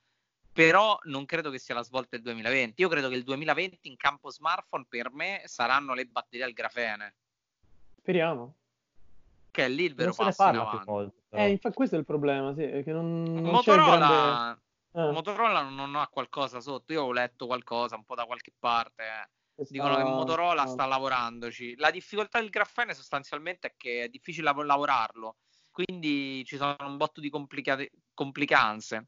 però 0.55 0.97
non 1.03 1.25
credo 1.25 1.49
che 1.49 1.59
sia 1.59 1.75
la 1.75 1.83
svolta 1.83 2.15
del 2.15 2.21
2020. 2.21 2.79
Io 2.81 2.87
credo 2.87 3.09
che 3.09 3.15
il 3.15 3.25
2020 3.25 3.89
in 3.89 3.97
campo 3.97 4.31
smartphone 4.31 4.85
per 4.87 5.11
me 5.11 5.41
saranno 5.43 5.93
le 5.93 6.05
batterie 6.05 6.45
al 6.45 6.53
grafene. 6.53 7.15
Speriamo. 7.97 8.55
Che 9.51 9.65
è 9.65 9.67
lì 9.67 9.83
il 9.83 9.95
vero 9.95 10.13
non 10.15 10.25
passo 10.27 10.47
in 10.47 10.55
avanti. 10.55 10.89
Molto, 10.89 11.15
eh, 11.31 11.49
infatti 11.49 11.75
questo 11.75 11.95
è 11.95 11.99
il 11.99 12.05
problema, 12.05 12.53
sì, 12.53 12.61
che 12.61 12.91
non, 12.93 13.23
non 13.23 13.43
Motorola, 13.43 13.97
grande... 13.97 15.09
eh. 15.09 15.11
Motorola 15.11 15.61
non 15.63 15.93
ha 15.97 16.07
qualcosa 16.07 16.61
sotto. 16.61 16.93
Io 16.93 17.03
ho 17.03 17.11
letto 17.11 17.47
qualcosa 17.47 17.97
un 17.97 18.05
po' 18.05 18.15
da 18.15 18.23
qualche 18.23 18.53
parte. 18.57 19.03
Eh 19.03 19.29
Dicono 19.67 19.97
che 19.97 20.03
Motorola 20.03 20.67
sta 20.67 20.85
lavorandoci. 20.85 21.75
La 21.77 21.91
difficoltà 21.91 22.39
del 22.39 22.49
grafene 22.49 22.93
sostanzialmente 22.93 23.67
è 23.67 23.73
che 23.75 24.03
è 24.03 24.07
difficile 24.07 24.45
lav- 24.45 24.63
lavorarlo, 24.63 25.37
quindi 25.69 26.43
ci 26.45 26.55
sono 26.55 26.75
un 26.79 26.95
botto 26.95 27.19
di 27.19 27.29
complicate- 27.29 27.91
complicanze. 28.13 29.07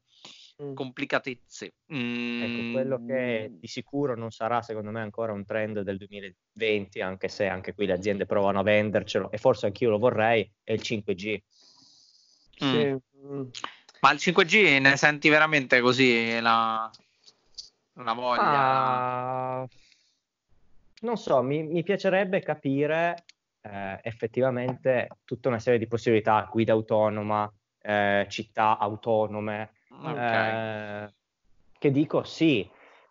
Mm. 0.62 0.74
Complicatezze. 0.74 1.74
Mm. 1.92 2.42
Ecco, 2.42 2.72
quello 2.72 3.04
che 3.06 3.50
di 3.52 3.66
sicuro 3.66 4.16
non 4.16 4.30
sarà, 4.30 4.62
secondo 4.62 4.90
me, 4.90 5.00
ancora 5.00 5.32
un 5.32 5.44
trend 5.44 5.80
del 5.80 5.96
2020, 5.96 7.00
anche 7.00 7.28
se 7.28 7.46
anche 7.46 7.74
qui 7.74 7.86
le 7.86 7.92
aziende 7.92 8.26
provano 8.26 8.60
a 8.60 8.64
vendercelo, 8.64 9.30
e 9.30 9.38
forse 9.38 9.66
anch'io 9.66 9.90
lo 9.90 9.98
vorrei, 9.98 10.50
è 10.62 10.72
il 10.72 10.80
5G. 10.80 11.40
Mm. 12.64 12.72
Sì. 12.72 12.96
Mm. 13.26 13.42
Ma 14.00 14.12
il 14.12 14.18
5G 14.20 14.80
ne 14.80 14.96
senti 14.96 15.28
veramente 15.28 15.80
così 15.80 16.40
la, 16.40 16.90
la 17.94 18.12
voglia? 18.12 18.42
Ah 18.42 19.68
non 21.00 21.16
so, 21.16 21.42
mi, 21.42 21.62
mi 21.62 21.82
piacerebbe 21.82 22.40
capire 22.40 23.24
eh, 23.62 24.00
effettivamente 24.02 25.08
tutta 25.24 25.48
una 25.48 25.58
serie 25.58 25.78
di 25.78 25.86
possibilità, 25.86 26.48
guida 26.50 26.72
autonoma, 26.72 27.50
eh, 27.80 28.26
città 28.28 28.78
autonome, 28.78 29.70
okay. 30.00 31.04
eh, 31.04 31.14
che 31.78 31.90
dico 31.90 32.22
sì, 32.24 32.68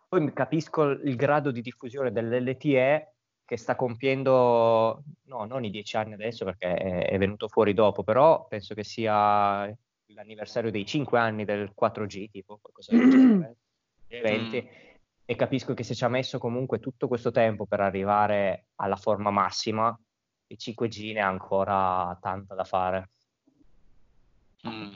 poi 0.08 0.32
capisco 0.32 0.84
il 0.84 1.16
grado 1.16 1.50
di 1.50 1.60
diffusione 1.60 2.12
dell'LTE 2.12 3.12
che 3.44 3.56
sta 3.56 3.76
compiendo, 3.76 5.02
no, 5.24 5.44
non 5.44 5.64
i 5.64 5.70
dieci 5.70 5.96
anni 5.96 6.12
adesso 6.12 6.44
perché 6.44 6.74
è, 6.74 7.08
è 7.08 7.18
venuto 7.18 7.48
fuori 7.48 7.72
dopo, 7.72 8.02
però 8.02 8.46
penso 8.46 8.74
che 8.74 8.84
sia 8.84 9.64
l'anniversario 10.06 10.70
dei 10.70 10.84
cinque 10.84 11.18
anni 11.18 11.44
del 11.44 11.72
4G, 11.78 12.30
tipo 12.30 12.58
qualcosa 12.60 12.94
del 12.94 13.10
genere, 13.10 13.56
20. 14.22 14.62
Mm 14.62 14.86
e 15.30 15.36
capisco 15.36 15.74
che 15.74 15.82
se 15.82 15.94
ci 15.94 16.04
ha 16.04 16.08
messo 16.08 16.38
comunque 16.38 16.78
tutto 16.78 17.06
questo 17.06 17.30
tempo 17.30 17.66
per 17.66 17.80
arrivare 17.80 18.68
alla 18.76 18.96
forma 18.96 19.30
massima, 19.30 19.94
il 20.46 20.56
5G 20.58 21.12
ne 21.12 21.20
ha 21.20 21.28
ancora 21.28 22.16
tanta 22.18 22.54
da 22.54 22.64
fare. 22.64 23.10
Mm. 24.66 24.94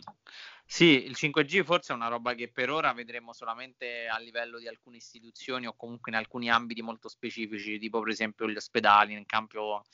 Sì, 0.72 1.04
il 1.04 1.14
5G 1.14 1.64
forse 1.64 1.92
è 1.92 1.94
una 1.94 2.08
roba 2.08 2.32
che 2.32 2.50
per 2.50 2.70
ora 2.70 2.94
vedremo 2.94 3.34
solamente 3.34 4.06
a 4.06 4.18
livello 4.18 4.58
di 4.58 4.66
alcune 4.66 4.96
istituzioni 4.96 5.66
o 5.66 5.76
comunque 5.76 6.10
in 6.10 6.16
alcuni 6.16 6.48
ambiti 6.48 6.80
molto 6.80 7.10
specifici, 7.10 7.78
tipo 7.78 8.00
per 8.00 8.10
esempio 8.10 8.48
gli 8.48 8.56
ospedali, 8.56 9.12
nel 9.12 9.26
campo 9.26 9.84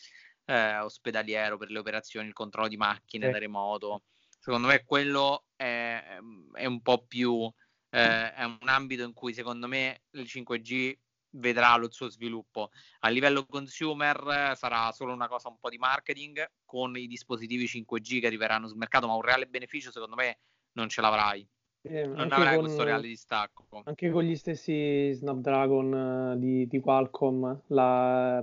eh, 0.44 0.78
ospedaliero 0.78 1.56
per 1.56 1.70
le 1.70 1.80
operazioni, 1.80 2.28
il 2.28 2.32
controllo 2.32 2.68
di 2.68 2.76
macchine 2.76 3.26
sì. 3.26 3.32
da 3.32 3.38
remoto. 3.38 4.04
Secondo 4.38 4.68
me 4.68 4.85
quello 4.85 5.47
è, 5.56 6.20
è 6.52 6.66
un 6.66 6.80
po' 6.80 7.04
più, 7.08 7.52
eh, 7.90 8.32
è 8.35 8.44
un 8.44 8.68
ambito 8.68 9.02
in 9.02 9.14
cui 9.14 9.35
secondo 9.35 9.66
me 9.66 10.02
il 10.11 10.28
5G 10.28 10.97
vedrà 11.30 11.75
lo 11.75 11.90
suo 11.90 12.08
sviluppo. 12.08 12.70
A 13.00 13.08
livello 13.08 13.44
consumer 13.47 14.52
sarà 14.56 14.92
solo 14.92 15.12
una 15.12 15.26
cosa 15.26 15.49
un 15.49 15.58
po' 15.58 15.70
di 15.70 15.76
marketing 15.76 16.52
con 16.64 16.97
i 16.97 17.08
dispositivi 17.08 17.64
5G 17.64 18.20
che 18.20 18.28
arriveranno 18.28 18.68
sul 18.68 18.78
mercato, 18.78 19.08
ma 19.08 19.14
un 19.14 19.23
reale 19.23 19.49
beneficio 19.49 19.90
secondo 19.90 20.14
me 20.14 20.38
non 20.78 20.88
ce 20.88 21.00
l'avrai. 21.00 21.47
Eh, 21.82 22.06
non 22.06 22.32
avrai 22.32 22.54
con, 22.54 22.64
questo 22.64 22.85
reale 22.85 23.06
distacco. 23.06 23.66
Anche 23.85 24.11
con 24.11 24.23
gli 24.23 24.37
stessi 24.37 25.12
Snapdragon 25.12 25.92
uh, 26.35 26.38
di, 26.38 26.66
di, 26.66 26.80
Qualcomm, 26.80 27.50
la, 27.68 28.42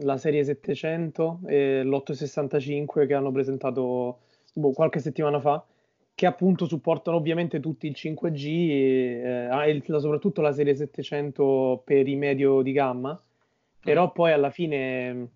la, 0.00 0.16
serie 0.16 0.44
700 0.44 1.40
e 1.46 1.82
l'865 1.84 3.06
che 3.06 3.14
hanno 3.14 3.30
presentato 3.30 4.20
boh, 4.52 4.72
qualche 4.72 4.98
settimana 4.98 5.40
fa, 5.40 5.64
che 6.14 6.26
appunto 6.26 6.66
supportano 6.66 7.16
ovviamente 7.16 7.60
tutti 7.60 7.86
il 7.86 7.94
5G, 7.96 8.46
e, 8.70 9.48
eh, 9.54 10.00
soprattutto 10.00 10.40
la 10.40 10.52
serie 10.52 10.74
700 10.74 11.82
per 11.84 12.08
i 12.08 12.16
medio 12.16 12.62
di 12.62 12.72
gamma, 12.72 13.20
però 13.80 14.06
mm. 14.06 14.12
poi 14.12 14.32
alla 14.32 14.50
fine 14.50 15.28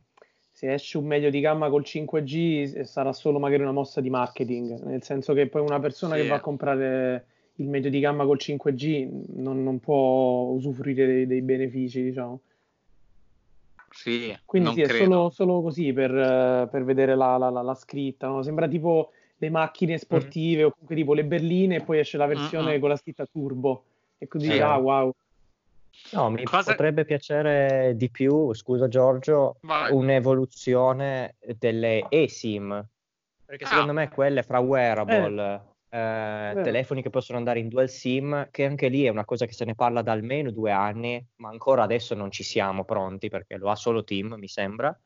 se 0.57 0.73
esce 0.73 0.97
un 0.97 1.05
medio 1.05 1.29
di 1.31 1.41
gamma 1.41 1.69
col 1.69 1.83
5G 1.85 2.81
sarà 2.85 3.13
solo 3.13 3.39
magari 3.39 3.61
una 3.61 3.73
mossa 3.73 4.01
di 4.01 4.09
marketing, 4.09 4.85
nel 4.85 5.03
senso 5.03 5.35
che 5.35 5.49
poi 5.49 5.61
una 5.61 5.81
persona 5.81 6.15
sì. 6.15 6.23
che 6.23 6.29
va 6.29 6.37
a 6.37 6.41
comprare 6.41 7.27
il 7.57 7.69
medio 7.69 7.91
di 7.91 8.01
gamma 8.01 8.25
col 8.25 8.39
5G 8.41 9.35
non, 9.35 9.63
non 9.63 9.81
può 9.81 10.53
usufruire 10.53 11.05
dei, 11.05 11.27
dei, 11.27 11.43
benefici, 11.43 12.03
diciamo. 12.03 12.41
Sì, 13.91 14.35
Quindi 14.47 14.73
sì, 14.73 14.81
è 14.81 14.89
solo, 14.89 15.29
solo, 15.29 15.61
così 15.61 15.93
per, 15.93 16.69
per 16.71 16.85
vedere 16.85 17.15
la, 17.15 17.37
la, 17.37 17.51
la, 17.51 17.61
la 17.61 17.75
scritta, 17.75 18.29
no? 18.29 18.43
sembra 18.43 18.67
tipo 18.67 19.11
le 19.37 19.51
macchine 19.51 19.99
sportive 19.99 20.63
mm. 20.63 20.65
o 20.65 20.71
comunque 20.71 20.97
tipo 20.97 21.13
le 21.13 21.25
berline 21.27 21.77
e 21.77 21.83
poi 21.83 21.99
esce 21.99 22.17
la 22.17 22.25
versione 22.25 22.71
mm-hmm. 22.71 22.81
con 22.81 22.89
la 22.89 22.97
scritta 22.97 23.27
turbo 23.27 23.85
e 24.17 24.27
così 24.27 24.51
sì. 24.53 24.59
ah 24.59 24.79
wow 24.79 25.15
No, 26.13 26.31
mi 26.31 26.45
Cosa... 26.45 26.71
potrebbe 26.71 27.05
piacere 27.05 27.95
di 27.97 28.11
più, 28.11 28.53
scusa 28.55 28.89
Giorgio, 28.89 29.59
Vai. 29.63 29.93
un'evoluzione 29.93 31.37
delle 31.59 32.07
eSIM, 32.09 32.87
perché 33.45 33.65
ah. 33.65 33.69
secondo 33.69 33.93
me 33.93 34.09
quelle 34.09 34.43
fra 34.43 34.59
wearable, 34.59 35.55
eh. 35.55 35.75
Eh, 35.89 36.61
telefoni 36.63 37.01
che 37.01 37.11
possono 37.11 37.39
andare 37.39 37.59
in 37.59 37.69
dual 37.69 37.89
SIM, 37.89 38.49
che 38.51 38.65
anche 38.67 38.89
lì 38.89 39.05
è 39.05 39.09
una 39.09 39.25
cosa 39.25 39.47
che 39.47 39.53
se 39.53 39.65
ne 39.65 39.75
parla 39.75 40.03
da 40.03 40.13
almeno 40.13 40.51
due 40.51 40.71
anni, 40.71 41.25
ma 41.37 41.49
ancora 41.49 41.85
adesso 41.85 42.15
non 42.15 42.31
ci 42.31 42.43
siamo 42.43 42.85
pronti 42.85 43.29
perché 43.29 43.57
lo 43.57 43.71
ha 43.71 43.77
solo 43.77 44.05
Team, 44.05 44.35
mi 44.37 44.49
sembra. 44.49 44.97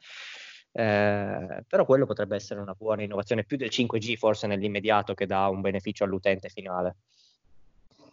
Eh, 0.72 1.64
però 1.66 1.84
quello 1.84 2.06
potrebbe 2.06 2.36
essere 2.36 2.60
una 2.60 2.74
buona 2.76 3.02
innovazione, 3.02 3.44
più 3.44 3.56
del 3.56 3.70
5G 3.70 4.16
forse 4.16 4.46
nell'immediato 4.46 5.14
che 5.14 5.26
dà 5.26 5.48
un 5.48 5.60
beneficio 5.60 6.04
all'utente 6.04 6.48
finale. 6.48 6.96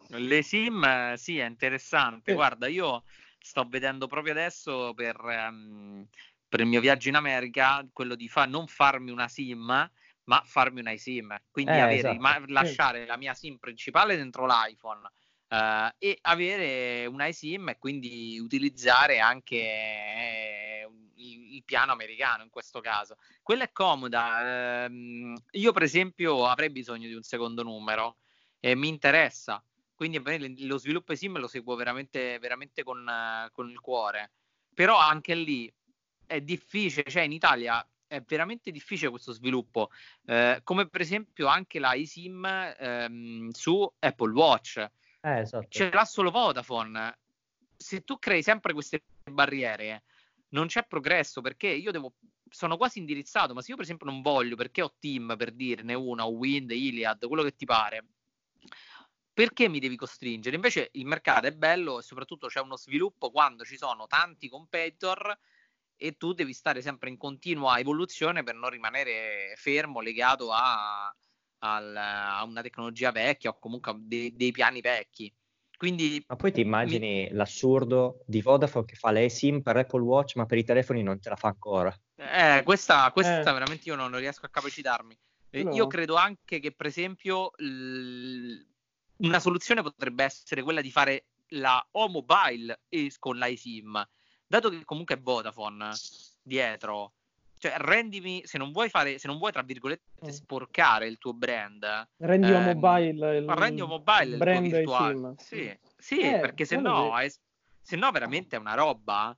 Le 0.09 0.41
sim, 0.41 1.13
sì, 1.15 1.39
è 1.39 1.45
interessante. 1.45 2.33
Guarda, 2.33 2.67
io 2.67 3.03
sto 3.39 3.65
vedendo 3.67 4.07
proprio 4.07 4.33
adesso 4.33 4.93
per, 4.93 5.17
um, 5.19 6.05
per, 6.47 6.61
il 6.61 6.65
mio 6.65 6.81
viaggio 6.81 7.09
in 7.09 7.15
America 7.15 7.85
quello 7.91 8.15
di 8.15 8.27
fa, 8.27 8.45
non 8.45 8.67
farmi 8.67 9.11
una 9.11 9.27
sim, 9.27 9.89
ma 10.23 10.41
farmi 10.45 10.79
una 10.79 10.95
sim. 10.97 11.35
Quindi 11.51 11.71
eh, 11.71 11.79
avere, 11.79 11.97
esatto. 11.99 12.19
ma, 12.19 12.43
lasciare 12.47 13.05
la 13.05 13.17
mia 13.17 13.33
sim 13.33 13.57
principale 13.57 14.15
dentro 14.15 14.45
l'iPhone 14.45 15.01
uh, 15.49 15.93
e 15.97 16.17
avere 16.21 17.05
una 17.05 17.31
sim 17.31 17.69
e 17.69 17.77
quindi 17.77 18.37
utilizzare 18.39 19.19
anche 19.19 19.55
eh, 19.55 20.89
il, 21.15 21.55
il, 21.55 21.63
piano 21.63 21.91
americano 21.91 22.43
in 22.43 22.49
questo 22.49 22.81
caso. 22.81 23.17
Quella 23.41 23.63
è 23.63 23.71
comoda. 23.71 24.85
Uh, 24.87 25.33
io, 25.51 25.71
per 25.71 25.83
esempio, 25.83 26.45
avrei 26.45 26.69
bisogno 26.69 27.07
di 27.07 27.13
un 27.13 27.23
secondo 27.23 27.63
numero 27.63 28.17
e 28.59 28.75
mi 28.75 28.87
interessa 28.87 29.61
quindi 29.97 30.67
lo 30.67 30.77
sviluppo 30.77 31.15
sim 31.15 31.39
lo 31.39 31.47
seguo 31.47 31.75
veramente, 31.75 32.37
veramente 32.37 32.83
con, 32.83 33.03
con, 33.51 33.67
il 33.67 33.79
cuore. 33.79 34.31
Però 34.71 34.95
anche 34.95 35.33
lì 35.33 35.73
è 36.27 36.39
difficile, 36.39 37.09
cioè 37.09 37.23
in 37.23 37.31
Italia 37.31 37.85
è 38.05 38.21
veramente 38.21 38.69
difficile 38.69 39.09
questo 39.09 39.31
sviluppo, 39.31 39.89
eh, 40.27 40.61
come 40.63 40.87
per 40.87 41.01
esempio 41.01 41.47
anche 41.47 41.79
la 41.79 41.95
eSIM 41.95 42.45
ehm, 42.77 43.49
su 43.49 43.91
Apple 43.97 44.31
Watch. 44.33 44.77
Eh, 45.19 45.39
esatto. 45.39 45.65
Ce 45.67 45.89
l'ha 45.91 46.05
solo 46.05 46.29
Vodafone. 46.29 47.17
Se 47.75 48.03
tu 48.03 48.19
crei 48.19 48.43
sempre 48.43 48.73
queste 48.73 49.01
barriere, 49.31 50.03
non 50.49 50.67
c'è 50.67 50.85
progresso 50.85 51.41
perché 51.41 51.69
io 51.69 51.89
devo 51.89 52.13
sono 52.49 52.77
quasi 52.77 52.99
indirizzato, 52.99 53.55
ma 53.55 53.61
se 53.63 53.71
io 53.71 53.75
per 53.77 53.85
esempio 53.85 54.05
non 54.05 54.21
voglio 54.21 54.55
perché 54.55 54.83
ho 54.83 54.93
Team 54.99 55.33
per 55.35 55.51
dirne 55.53 55.95
una, 55.95 56.27
o 56.27 56.29
Wind, 56.29 56.69
Iliad, 56.69 57.25
quello 57.25 57.41
che 57.43 57.55
ti 57.55 57.65
pare, 57.65 58.05
perché 59.37 59.69
mi 59.69 59.77
devi 59.77 59.95
costringere? 59.95 60.55
Invece 60.55 60.89
il 60.93 61.05
mercato 61.05 61.45
è 61.45 61.51
bello 61.51 61.99
e 61.99 62.01
soprattutto 62.01 62.47
c'è 62.47 62.59
uno 62.59 62.75
sviluppo 62.75 63.29
quando 63.29 63.63
ci 63.63 63.77
sono 63.77 64.07
tanti 64.07 64.49
competitor 64.49 65.37
e 65.95 66.17
tu 66.17 66.33
devi 66.33 66.53
stare 66.53 66.81
sempre 66.81 67.09
in 67.09 67.17
continua 67.17 67.77
evoluzione 67.77 68.41
per 68.41 68.55
non 68.55 68.71
rimanere 68.71 69.53
fermo, 69.55 70.01
legato 70.01 70.51
a, 70.51 71.05
a, 71.59 72.37
a 72.39 72.43
una 72.45 72.63
tecnologia 72.63 73.11
vecchia 73.11 73.51
o 73.51 73.59
comunque 73.59 73.91
a 73.91 73.95
dei, 73.99 74.35
dei 74.35 74.49
piani 74.49 74.81
vecchi. 74.81 75.31
Quindi, 75.77 76.25
ma 76.27 76.35
poi 76.35 76.51
ti 76.51 76.61
immagini 76.61 77.27
mi... 77.29 77.35
l'assurdo 77.35 78.23
di 78.25 78.41
Vodafone 78.41 78.85
che 78.85 78.95
fa 78.95 79.11
le 79.11 79.29
SIM 79.29 79.61
per 79.61 79.77
Apple 79.77 80.01
Watch, 80.01 80.35
ma 80.37 80.47
per 80.47 80.57
i 80.57 80.63
telefoni 80.63 81.03
non 81.03 81.19
te 81.19 81.29
la 81.29 81.35
fa 81.35 81.49
ancora. 81.49 81.95
Eh, 82.15 82.63
questa, 82.63 83.11
questa 83.11 83.41
eh. 83.41 83.53
veramente 83.53 83.87
io 83.87 83.93
non, 83.93 84.09
non 84.09 84.19
riesco 84.19 84.47
a 84.47 84.49
capacitarmi. 84.49 85.15
No. 85.51 85.75
Io 85.75 85.85
credo 85.85 86.15
anche 86.15 86.59
che, 86.59 86.71
per 86.71 86.87
esempio, 86.87 87.51
l 87.57 88.75
una 89.17 89.39
soluzione 89.39 89.81
potrebbe 89.81 90.23
essere 90.23 90.61
quella 90.61 90.81
di 90.81 90.91
fare 90.91 91.25
la 91.49 91.85
O 91.91 92.09
mobile 92.09 92.81
con 93.19 93.37
l'iSIM, 93.37 94.07
dato 94.45 94.69
che 94.69 94.83
comunque 94.83 95.15
è 95.15 95.19
Vodafone 95.19 95.91
dietro. 96.41 97.13
Cioè, 97.59 97.73
rendimi, 97.77 98.43
se 98.45 98.59
non 98.59 98.71
vuoi 98.71 98.87
fare, 98.87 99.17
se 99.17 99.27
non 99.27 99.39
vuoi, 99.39 99.51
tra 99.51 99.63
virgolette, 99.63 100.27
mm. 100.27 100.29
sporcare 100.29 101.07
il 101.07 101.17
tuo 101.17 101.33
brand. 101.33 102.07
Rendi 102.17 102.51
ehm, 102.51 102.63
mobile 102.63 103.37
il, 103.37 103.49
rendi 103.49 103.81
mobile 103.81 104.23
il 104.25 104.37
brand 104.37 104.67
virtuale. 104.71 105.33
Sì, 105.37 105.75
sì 105.97 106.19
eh, 106.19 106.39
perché 106.39 106.65
se 106.65 106.75
no, 106.75 107.17
è, 107.17 107.27
se 107.81 107.95
no 107.95 108.11
veramente 108.11 108.55
è 108.55 108.59
una 108.59 108.75
roba 108.75 109.35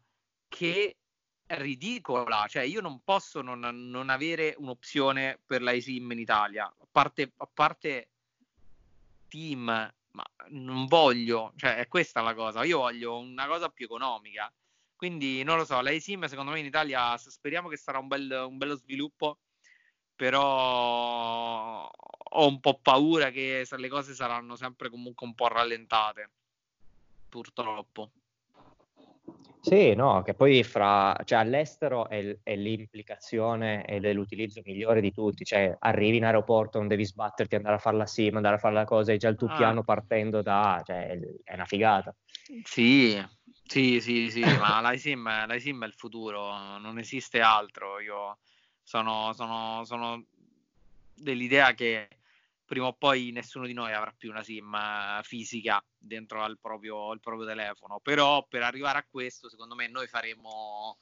che 0.49 0.97
è 1.45 1.57
ridicola. 1.59 2.45
Cioè, 2.49 2.63
io 2.63 2.81
non 2.81 2.99
posso 3.05 3.41
non, 3.41 3.59
non 3.59 4.09
avere 4.09 4.53
un'opzione 4.57 5.39
per 5.45 5.61
l'iSIM 5.61 6.11
in 6.11 6.19
Italia. 6.19 6.65
A 6.65 6.87
parte, 6.91 7.31
a 7.37 7.49
parte 7.51 8.09
team, 9.29 9.63
ma 10.11 10.25
non 10.49 10.85
voglio, 10.87 11.53
cioè 11.55 11.77
è 11.77 11.87
questa 11.87 12.21
la 12.21 12.33
cosa, 12.33 12.63
io 12.65 12.79
voglio 12.79 13.17
una 13.17 13.47
cosa 13.47 13.69
più 13.69 13.85
economica. 13.85 14.51
Quindi 14.95 15.43
non 15.43 15.57
lo 15.57 15.63
so, 15.63 15.79
la 15.79 15.91
eSIM 15.91 16.25
secondo 16.25 16.51
me 16.51 16.59
in 16.59 16.65
Italia 16.65 17.17
speriamo 17.17 17.69
che 17.69 17.77
sarà 17.77 17.99
un, 17.99 18.07
bel, 18.07 18.45
un 18.49 18.57
bello 18.57 18.75
sviluppo, 18.75 19.39
però 20.13 21.87
ho 21.87 22.47
un 22.47 22.59
po' 22.59 22.79
paura 22.81 23.31
che 23.31 23.65
le 23.69 23.87
cose 23.87 24.13
saranno 24.13 24.57
sempre 24.57 24.89
comunque 24.89 25.25
un 25.25 25.35
po' 25.35 25.47
rallentate, 25.47 26.29
purtroppo. 27.29 28.11
Sì, 29.69 29.93
no, 29.93 30.23
che 30.23 30.33
poi 30.33 30.63
fra, 30.63 31.15
cioè 31.25 31.39
all'estero 31.39 32.09
è, 32.09 32.39
è, 32.41 32.55
l'implicazione 32.55 33.85
ed 33.85 34.03
è 34.03 34.13
l'utilizzo 34.13 34.61
migliore 34.65 34.99
di 34.99 35.11
tutti, 35.11 35.45
cioè 35.45 35.75
arrivi 35.79 36.17
in 36.17 36.25
aeroporto, 36.25 36.79
non 36.79 36.87
devi 36.87 37.05
sbatterti, 37.05 37.55
andare 37.55 37.75
a 37.75 37.79
fare 37.79 37.95
la 37.95 38.07
SIM, 38.07 38.35
andare 38.35 38.55
a 38.55 38.59
fare 38.59 38.73
la 38.73 38.85
cosa, 38.85 39.11
hai 39.11 39.19
già 39.19 39.29
il 39.29 39.37
tuo 39.37 39.47
ah. 39.47 39.55
piano 39.55 39.83
partendo 39.83 40.41
da, 40.41 40.81
cioè 40.83 41.19
è 41.43 41.53
una 41.53 41.65
figata. 41.65 42.15
Sì, 42.63 43.23
sì, 43.63 44.01
sì, 44.01 44.31
sì, 44.31 44.41
ma 44.41 44.81
la 44.81 44.97
SIM, 44.97 45.23
la 45.45 45.59
SIM 45.59 45.83
è 45.83 45.87
il 45.87 45.93
futuro, 45.93 46.79
non 46.79 46.97
esiste 46.97 47.39
altro, 47.39 47.99
io 47.99 48.39
sono, 48.81 49.33
sono, 49.33 49.83
sono 49.85 50.25
dell'idea 51.13 51.73
che 51.73 52.07
prima 52.69 52.85
o 52.85 52.93
poi 52.93 53.31
nessuno 53.31 53.65
di 53.65 53.73
noi 53.73 53.93
avrà 53.93 54.13
più 54.15 54.29
una 54.29 54.43
SIM 54.43 54.71
eh, 54.75 55.23
fisica 55.23 55.83
dentro 55.97 56.43
al 56.43 56.59
proprio, 56.61 57.09
al 57.09 57.19
proprio 57.19 57.47
telefono. 57.47 57.99
Però 57.99 58.45
per 58.47 58.61
arrivare 58.61 58.99
a 58.99 59.07
questo, 59.09 59.49
secondo 59.49 59.73
me, 59.73 59.87
noi 59.87 60.05
faremo 60.07 60.95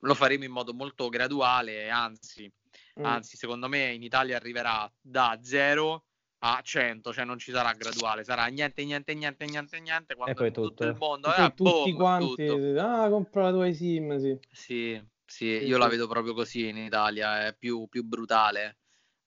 lo 0.00 0.14
faremo 0.14 0.42
in 0.42 0.50
modo 0.50 0.74
molto 0.74 1.08
graduale, 1.08 1.88
anzi, 1.88 2.52
mm. 2.98 3.04
anzi, 3.04 3.36
secondo 3.36 3.68
me 3.68 3.92
in 3.92 4.02
Italia 4.02 4.34
arriverà 4.34 4.92
da 5.00 5.38
0 5.40 6.04
a 6.40 6.60
100, 6.60 7.12
cioè 7.12 7.24
non 7.24 7.38
ci 7.38 7.52
sarà 7.52 7.72
graduale, 7.74 8.24
sarà 8.24 8.46
niente, 8.46 8.84
niente, 8.84 9.14
niente, 9.14 9.44
niente, 9.44 9.78
niente, 9.78 10.16
quando 10.16 10.32
e 10.32 10.34
poi 10.34 10.50
tutto 10.50 10.82
il 10.82 10.96
mondo 10.98 11.32
e 11.32 11.44
eh, 11.44 11.54
tutti 11.54 11.92
boom, 11.92 11.94
quanti, 11.94 12.46
tutto. 12.46 12.80
ah, 12.80 13.08
compra 13.08 13.42
la 13.44 13.50
tua 13.52 13.72
SIM, 13.72 14.18
sì. 14.18 14.36
Sì, 14.50 15.08
sì, 15.24 15.46
io 15.46 15.78
la 15.78 15.86
vedo 15.86 16.08
proprio 16.08 16.34
così 16.34 16.66
in 16.66 16.78
Italia, 16.78 17.46
è 17.46 17.54
più, 17.54 17.86
più 17.86 18.02
brutale 18.02 18.78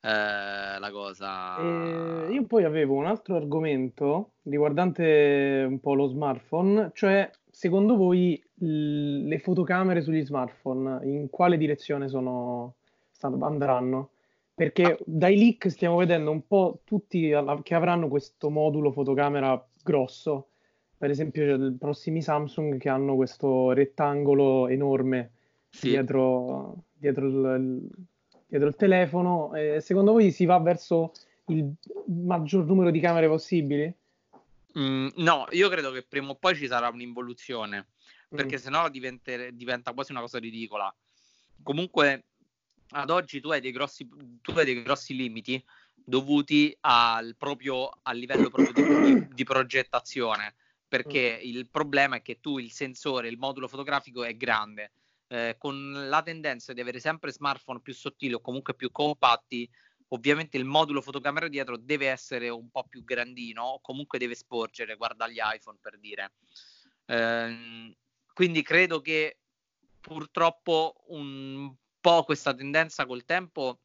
eh, 0.06 0.80
la 0.80 0.92
cosa. 0.92 1.58
E 1.58 2.32
io 2.32 2.46
poi 2.46 2.64
avevo 2.64 2.94
un 2.94 3.08
altro 3.08 3.36
argomento 3.36 4.34
riguardante 4.44 5.66
un 5.68 5.80
po' 5.80 5.96
lo 5.96 6.06
smartphone, 6.06 6.92
cioè 6.94 7.28
secondo 7.50 7.96
voi 7.96 8.40
l- 8.60 9.28
le 9.28 9.40
fotocamere 9.40 10.02
sugli 10.02 10.24
smartphone 10.24 11.00
in 11.08 11.30
quale 11.32 11.58
direzione 11.58 12.08
sono, 12.08 12.76
andranno? 13.20 14.12
Perché 14.54 14.84
ah. 14.84 14.98
dai 15.06 15.38
leak 15.38 15.70
stiamo 15.70 15.98
vedendo 15.98 16.30
un 16.30 16.46
po' 16.46 16.82
tutti 16.84 17.34
che 17.64 17.74
avranno 17.74 18.08
questo 18.08 18.52
modulo 18.52 18.92
fotocamera 18.92 19.68
grosso. 19.84 20.50
Per 20.98 21.10
esempio, 21.10 21.56
i 21.68 21.76
prossimi 21.78 22.22
Samsung 22.22 22.78
che 22.78 22.90
hanno 22.90 23.16
questo 23.16 23.72
rettangolo 23.72 24.68
enorme 24.68 25.32
sì. 25.68 25.90
dietro, 25.90 26.84
dietro 26.94 27.28
il, 27.28 27.90
dietro 28.46 28.68
il 28.68 28.76
telefono. 28.76 29.54
Eh, 29.54 29.82
secondo 29.82 30.12
voi 30.12 30.32
si 30.32 30.46
va 30.46 30.60
verso 30.60 31.12
il 31.48 31.74
maggior 32.08 32.66
numero 32.66 32.92
di 32.92 33.00
camere 33.00 33.28
possibili? 33.28 33.94
Mm, 34.78 35.08
no, 35.18 35.48
io 35.52 35.70
credo 35.70 35.92
che 35.92 36.04
prima 36.04 36.30
o 36.32 36.36
poi 36.36 36.56
ci 36.56 36.68
sarà 36.68 36.90
un'involuzione, 36.90 37.88
perché 38.28 38.56
mm. 38.56 38.60
sennò 38.60 38.90
diventa, 38.90 39.50
diventa 39.52 39.94
quasi 39.94 40.12
una 40.12 40.22
cosa 40.22 40.40
ridicola. 40.40 40.94
Comunque, 41.64 42.26
ad 42.90 43.10
oggi 43.10 43.40
tu 43.40 43.50
hai 43.50 43.62
dei 43.62 43.72
grossi, 43.72 44.08
tu 44.42 44.52
hai 44.52 44.66
dei 44.66 44.84
grossi 44.84 45.16
limiti 45.16 45.64
dovuti 45.94 46.76
al, 46.82 47.36
proprio, 47.38 47.90
al 48.04 48.18
livello 48.18 48.50
proprio 48.50 48.74
di, 48.74 49.28
di 49.34 49.44
progettazione, 49.44 50.56
perché 50.88 51.40
mm. 51.42 51.48
il 51.48 51.70
problema 51.70 52.18
è 52.18 52.22
che 52.22 52.40
tu 52.42 52.58
il 52.58 52.72
sensore, 52.72 53.30
il 53.30 53.38
modulo 53.38 53.68
fotografico 53.68 54.24
è 54.24 54.36
grande 54.36 54.92
eh, 55.28 55.56
con 55.58 56.08
la 56.10 56.22
tendenza 56.22 56.74
di 56.74 56.82
avere 56.82 57.00
sempre 57.00 57.32
smartphone 57.32 57.82
più 57.82 57.94
sottili 57.94 58.34
o 58.34 58.42
comunque 58.42 58.76
più 58.76 58.92
compatti, 58.92 59.70
ovviamente 60.10 60.58
il 60.58 60.66
modulo 60.66 61.02
fotocamera 61.02 61.48
dietro 61.48 61.78
deve 61.78 62.08
essere 62.10 62.50
un 62.50 62.70
po' 62.70 62.84
più 62.84 63.04
grandino 63.04 63.64
o 63.64 63.82
comunque 63.82 64.20
deve 64.20 64.36
sporgere, 64.36 64.96
guarda 64.96 65.28
gli 65.28 65.40
iPhone 65.40 65.78
per 65.82 65.98
dire. 66.00 66.34
Eh, 67.06 67.96
quindi 68.34 68.62
credo 68.62 69.02
che 69.02 69.40
purtroppo 70.00 71.04
un 71.08 71.74
po' 72.00 72.24
questa 72.24 72.54
tendenza 72.54 73.06
col 73.06 73.26
tempo 73.26 73.82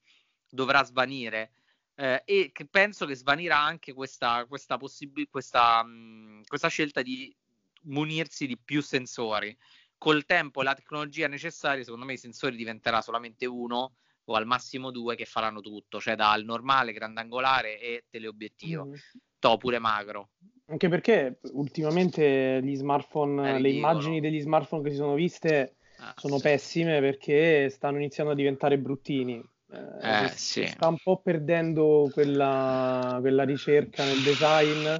dovrà 0.49 0.85
svanire. 0.85 1.53
Eh, 1.95 2.23
e 2.25 2.51
che 2.53 2.67
penso 2.67 3.05
che 3.05 3.15
svanirà 3.15 3.59
anche 3.59 3.93
questa, 3.93 4.47
questa, 4.47 4.79
possib- 4.79 5.29
questa, 5.31 5.83
mh, 5.83 6.45
questa 6.47 6.69
scelta 6.69 7.03
di 7.03 7.35
munirsi 7.83 8.47
di 8.47 8.59
più 8.59 8.83
sensori 8.83 9.57
col 10.01 10.25
tempo 10.25 10.63
e 10.63 10.65
la 10.65 10.73
tecnologia 10.73 11.29
necessaria, 11.29 11.85
secondo 11.85 12.07
me 12.07 12.15
i 12.15 12.17
sensori 12.17 12.57
diventerà 12.57 13.03
solamente 13.03 13.45
uno 13.45 13.97
o 14.25 14.35
al 14.35 14.47
massimo 14.47 14.91
due 14.91 15.15
che 15.15 15.27
faranno 15.27 15.61
tutto, 15.61 16.01
cioè 16.01 16.15
dal 16.15 16.43
normale, 16.43 16.95
grandangolare 16.95 17.79
e 17.79 18.05
teleobiettivo, 18.09 18.87
mm. 18.87 18.95
to 19.39 19.57
pure 19.59 19.79
magro. 19.79 20.31
Anche 20.69 20.89
perché 20.89 21.41
ultimamente 21.53 22.61
gli 22.63 22.75
smartphone, 22.77 23.61
le 23.61 23.69
immagini 23.69 24.21
degli 24.21 24.41
smartphone 24.41 24.85
che 24.85 24.91
si 24.91 24.97
sono 24.97 25.13
viste 25.13 25.77
ah, 25.99 26.15
sono 26.17 26.37
sì. 26.37 26.43
pessime 26.45 27.01
perché 27.01 27.69
stanno 27.69 27.99
iniziando 27.99 28.33
a 28.33 28.37
diventare 28.37 28.79
bruttini. 28.79 29.45
Eh, 29.71 30.25
eh, 30.25 30.29
sì. 30.29 30.67
Sta 30.67 30.89
un 30.89 30.97
po' 30.97 31.21
perdendo 31.21 32.09
quella, 32.11 33.19
quella 33.21 33.45
ricerca 33.45 34.03
nel 34.03 34.23
design 34.23 34.97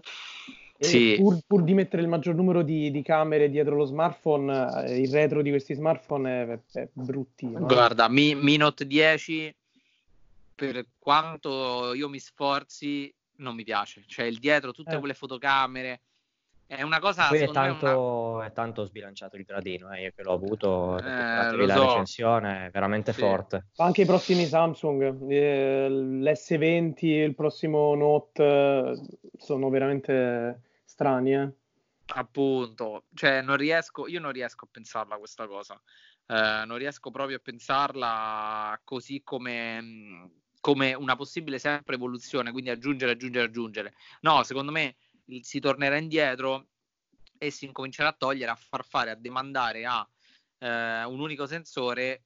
sì. 0.89 1.17
Pur, 1.19 1.39
pur, 1.47 1.63
di 1.63 1.75
mettere 1.75 2.03
il 2.03 2.09
maggior 2.09 2.35
numero 2.35 2.63
di, 2.63 2.91
di, 2.91 3.03
camere 3.03 3.51
dietro 3.51 3.77
lo 3.77 3.85
smartphone, 3.85 4.87
eh, 4.87 5.01
il 5.01 5.11
retro 5.11 5.43
di 5.43 5.51
questi 5.51 5.75
smartphone 5.75 6.43
è, 6.43 6.79
è 6.79 6.89
bruttino. 6.93 7.59
Eh. 7.59 7.75
Guarda, 7.75 8.09
Mi, 8.09 8.35
Mi 8.35 8.57
Note 8.57 8.87
10, 8.87 9.55
per 10.55 10.87
quanto 10.99 11.93
io 11.93 12.09
mi 12.09 12.19
sforzi, 12.19 13.13
non 13.37 13.55
mi 13.55 13.65
piace. 13.65 14.05
Cioè, 14.07 14.25
il 14.25 14.39
dietro, 14.39 14.73
tutte 14.73 14.95
eh. 14.95 14.99
quelle 14.99 15.15
fotocamere. 15.15 16.01
È 16.67 16.83
una 16.83 17.01
cosa. 17.01 17.27
Poi 17.29 17.41
è 17.41 17.51
tanto, 17.51 18.35
una... 18.37 18.47
è 18.47 18.53
tanto, 18.53 18.85
sbilanciato 18.85 19.37
il 19.37 19.43
gradino. 19.43 19.93
Eh, 19.93 20.03
io 20.03 20.13
che 20.15 20.23
l'ho 20.23 20.33
avuto, 20.33 20.99
eh, 20.99 21.03
la 21.03 21.75
so. 21.75 21.87
recensione 21.89 22.67
è 22.67 22.71
veramente 22.71 23.13
sì. 23.13 23.21
forte. 23.21 23.67
Anche 23.77 24.03
i 24.03 24.07
prossimi 24.07 24.47
Samsung, 24.47 25.31
eh, 25.31 25.89
l'S20, 25.89 27.05
il 27.05 27.35
prossimo 27.35 27.95
Note, 27.97 28.95
sono 29.37 29.69
veramente 29.69 30.61
strani, 31.01 31.35
eh. 31.35 31.51
Appunto, 32.13 33.05
cioè 33.15 33.41
non 33.41 33.57
riesco, 33.57 34.07
io 34.07 34.21
non 34.21 34.33
riesco 34.33 34.67
a 34.67 34.69
pensarla 34.71 35.17
questa 35.17 35.47
cosa, 35.47 35.81
eh, 36.27 36.65
non 36.67 36.77
riesco 36.77 37.11
proprio 37.11 37.37
a 37.37 37.41
pensarla 37.41 38.79
così 38.85 39.23
come, 39.23 40.33
come 40.61 40.93
una 40.93 41.17
possibile 41.17 41.59
sempre 41.59 41.95
evoluzione, 41.95 42.51
quindi 42.51 42.71
aggiungere, 42.71 43.13
aggiungere, 43.13 43.47
aggiungere. 43.47 43.95
No, 44.23 44.43
secondo 44.43 44.73
me 44.73 44.97
si 45.41 45.61
tornerà 45.61 45.97
indietro 45.97 46.67
e 47.39 47.51
si 47.51 47.65
incomincerà 47.65 48.09
a 48.09 48.17
togliere, 48.19 48.51
a 48.51 48.57
far 48.57 48.85
fare, 48.85 49.13
a 49.13 49.15
demandare 49.15 49.87
a 49.87 50.07
eh, 50.59 51.05
un 51.05 51.21
unico 51.21 51.47
sensore 51.47 52.25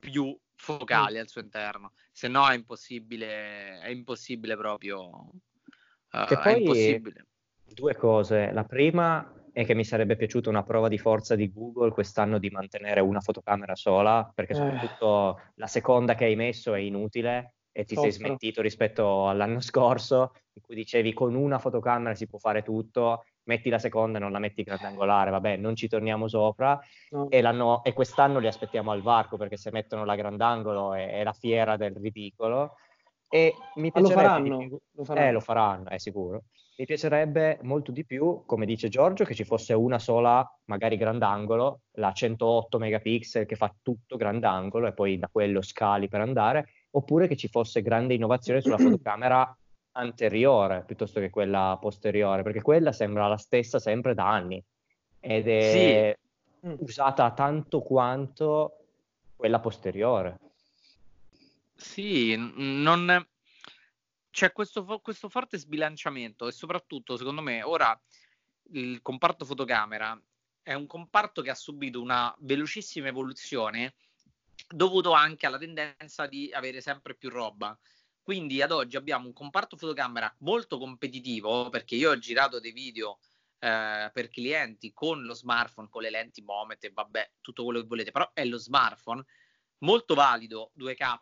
più 0.00 0.36
focali 0.56 1.16
mm. 1.16 1.20
al 1.20 1.28
suo 1.28 1.40
interno, 1.40 1.92
se 2.10 2.26
no 2.26 2.48
è 2.48 2.54
impossibile, 2.54 3.78
è 3.78 3.88
impossibile 3.88 4.56
proprio. 4.56 5.30
Uh, 6.10 6.26
che 6.26 6.36
poi, 6.36 6.52
è 6.52 6.56
impossibile 6.58 7.26
due 7.74 7.94
cose. 7.94 8.50
La 8.52 8.64
prima 8.64 9.30
è 9.52 9.64
che 9.64 9.74
mi 9.74 9.84
sarebbe 9.84 10.16
piaciuta 10.16 10.48
una 10.48 10.62
prova 10.62 10.88
di 10.88 10.98
forza 10.98 11.34
di 11.34 11.52
Google 11.52 11.90
quest'anno 11.90 12.38
di 12.38 12.50
mantenere 12.50 13.00
una 13.00 13.20
fotocamera 13.20 13.74
sola, 13.74 14.30
perché 14.34 14.52
eh. 14.52 14.56
soprattutto 14.56 15.36
eh. 15.36 15.42
la 15.56 15.66
seconda 15.66 16.14
che 16.14 16.24
hai 16.24 16.36
messo 16.36 16.74
è 16.74 16.78
inutile 16.80 17.54
e 17.76 17.84
ti 17.84 17.94
Soffro. 17.94 18.10
sei 18.10 18.20
smentito 18.20 18.62
rispetto 18.62 19.28
all'anno 19.28 19.60
scorso, 19.60 20.32
in 20.52 20.62
cui 20.62 20.76
dicevi 20.76 21.12
con 21.12 21.34
una 21.34 21.58
fotocamera 21.58 22.14
si 22.14 22.28
può 22.28 22.38
fare 22.38 22.62
tutto, 22.62 23.24
metti 23.44 23.68
la 23.68 23.80
seconda 23.80 24.18
e 24.18 24.20
non 24.20 24.30
la 24.30 24.38
metti 24.38 24.62
grandangolare, 24.62 25.30
vabbè, 25.30 25.56
non 25.56 25.74
ci 25.74 25.88
torniamo 25.88 26.28
sopra. 26.28 26.78
No. 27.10 27.28
E, 27.30 27.42
e, 27.82 27.92
quest'anno 27.92 28.38
li 28.38 28.46
aspettiamo 28.46 28.92
al 28.92 29.02
varco 29.02 29.36
perché 29.36 29.56
se 29.56 29.72
mettono 29.72 30.04
la 30.04 30.14
grandangolo 30.14 30.94
è, 30.94 31.18
è 31.18 31.24
la 31.24 31.32
fiera 31.32 31.76
del 31.76 31.94
ridicolo. 31.96 32.76
E 33.34 33.52
mi 33.74 33.90
piacerebbe... 33.90 34.22
Lo 34.22 34.28
faranno, 34.28 34.80
lo 34.92 35.04
faranno. 35.04 35.26
Eh, 35.26 35.32
lo 35.32 35.40
faranno, 35.40 35.88
è 35.88 35.98
sicuro. 35.98 36.44
Mi 36.78 36.84
piacerebbe 36.84 37.58
molto 37.62 37.90
di 37.90 38.04
più, 38.04 38.44
come 38.46 38.64
dice 38.64 38.88
Giorgio, 38.88 39.24
che 39.24 39.34
ci 39.34 39.42
fosse 39.42 39.72
una 39.72 39.98
sola, 39.98 40.48
magari 40.66 40.96
grandangolo, 40.96 41.80
la 41.94 42.12
108 42.12 42.78
megapixel 42.78 43.44
che 43.44 43.56
fa 43.56 43.74
tutto 43.82 44.16
grandangolo 44.16 44.86
e 44.86 44.92
poi 44.92 45.18
da 45.18 45.28
quello 45.32 45.62
scali 45.62 46.06
per 46.06 46.20
andare, 46.20 46.68
oppure 46.92 47.26
che 47.26 47.34
ci 47.34 47.48
fosse 47.48 47.82
grande 47.82 48.14
innovazione 48.14 48.60
sulla 48.60 48.78
fotocamera 48.78 49.58
anteriore 49.96 50.84
piuttosto 50.86 51.18
che 51.18 51.30
quella 51.30 51.76
posteriore, 51.80 52.44
perché 52.44 52.62
quella 52.62 52.92
sembra 52.92 53.26
la 53.26 53.36
stessa 53.36 53.80
sempre 53.80 54.14
da 54.14 54.30
anni 54.30 54.62
ed 55.18 55.48
è 55.48 56.16
sì. 56.60 56.76
usata 56.78 57.32
tanto 57.32 57.80
quanto 57.80 58.76
quella 59.34 59.58
posteriore. 59.58 60.38
Sì, 61.76 62.34
non, 62.36 63.26
c'è 64.30 64.52
questo, 64.52 64.84
questo 65.00 65.28
forte 65.28 65.58
sbilanciamento 65.58 66.46
e 66.46 66.52
soprattutto, 66.52 67.16
secondo 67.16 67.40
me, 67.40 67.62
ora 67.62 68.00
il 68.72 69.02
comparto 69.02 69.44
fotocamera 69.44 70.20
è 70.62 70.72
un 70.72 70.86
comparto 70.86 71.42
che 71.42 71.50
ha 71.50 71.54
subito 71.54 72.00
una 72.00 72.34
velocissima 72.40 73.08
evoluzione 73.08 73.94
dovuto 74.66 75.12
anche 75.12 75.46
alla 75.46 75.58
tendenza 75.58 76.26
di 76.26 76.50
avere 76.52 76.80
sempre 76.80 77.14
più 77.14 77.28
roba. 77.28 77.78
Quindi 78.22 78.62
ad 78.62 78.72
oggi 78.72 78.96
abbiamo 78.96 79.26
un 79.26 79.34
comparto 79.34 79.76
fotocamera 79.76 80.34
molto 80.38 80.78
competitivo 80.78 81.68
perché 81.68 81.94
io 81.96 82.10
ho 82.10 82.18
girato 82.18 82.58
dei 82.58 82.72
video 82.72 83.18
eh, 83.58 84.10
per 84.12 84.28
clienti 84.30 84.92
con 84.92 85.22
lo 85.24 85.34
smartphone, 85.34 85.88
con 85.90 86.02
le 86.02 86.10
lenti 86.10 86.40
Moment 86.40 86.82
e 86.84 86.90
vabbè, 86.90 87.32
tutto 87.40 87.64
quello 87.64 87.80
che 87.80 87.86
volete, 87.86 88.12
però 88.12 88.30
è 88.32 88.44
lo 88.44 88.56
smartphone 88.56 89.22
molto 89.78 90.14
valido 90.14 90.72
2K 90.78 91.18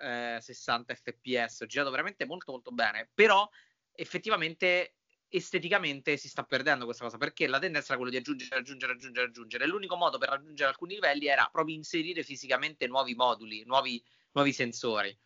eh, 0.00 0.38
60 0.40 0.94
fps, 0.94 1.60
ho 1.60 1.66
girato 1.66 1.90
veramente 1.90 2.26
molto 2.26 2.52
molto 2.52 2.70
bene, 2.70 3.08
però 3.12 3.48
effettivamente 3.92 4.94
esteticamente 5.32 6.16
si 6.16 6.28
sta 6.28 6.42
perdendo 6.42 6.84
questa 6.84 7.04
cosa 7.04 7.16
perché 7.16 7.46
la 7.46 7.60
tendenza 7.60 7.88
era 7.92 7.96
quella 7.96 8.10
di 8.10 8.18
aggiungere, 8.18 8.56
aggiungere, 8.56 8.92
aggiungere, 8.92 9.26
aggiungere. 9.26 9.66
L'unico 9.66 9.96
modo 9.96 10.18
per 10.18 10.28
raggiungere 10.28 10.70
alcuni 10.70 10.94
livelli 10.94 11.28
era 11.28 11.48
proprio 11.50 11.76
inserire 11.76 12.24
fisicamente 12.24 12.86
nuovi 12.88 13.14
moduli, 13.14 13.64
nuovi, 13.64 14.02
nuovi 14.32 14.52
sensori. 14.52 15.16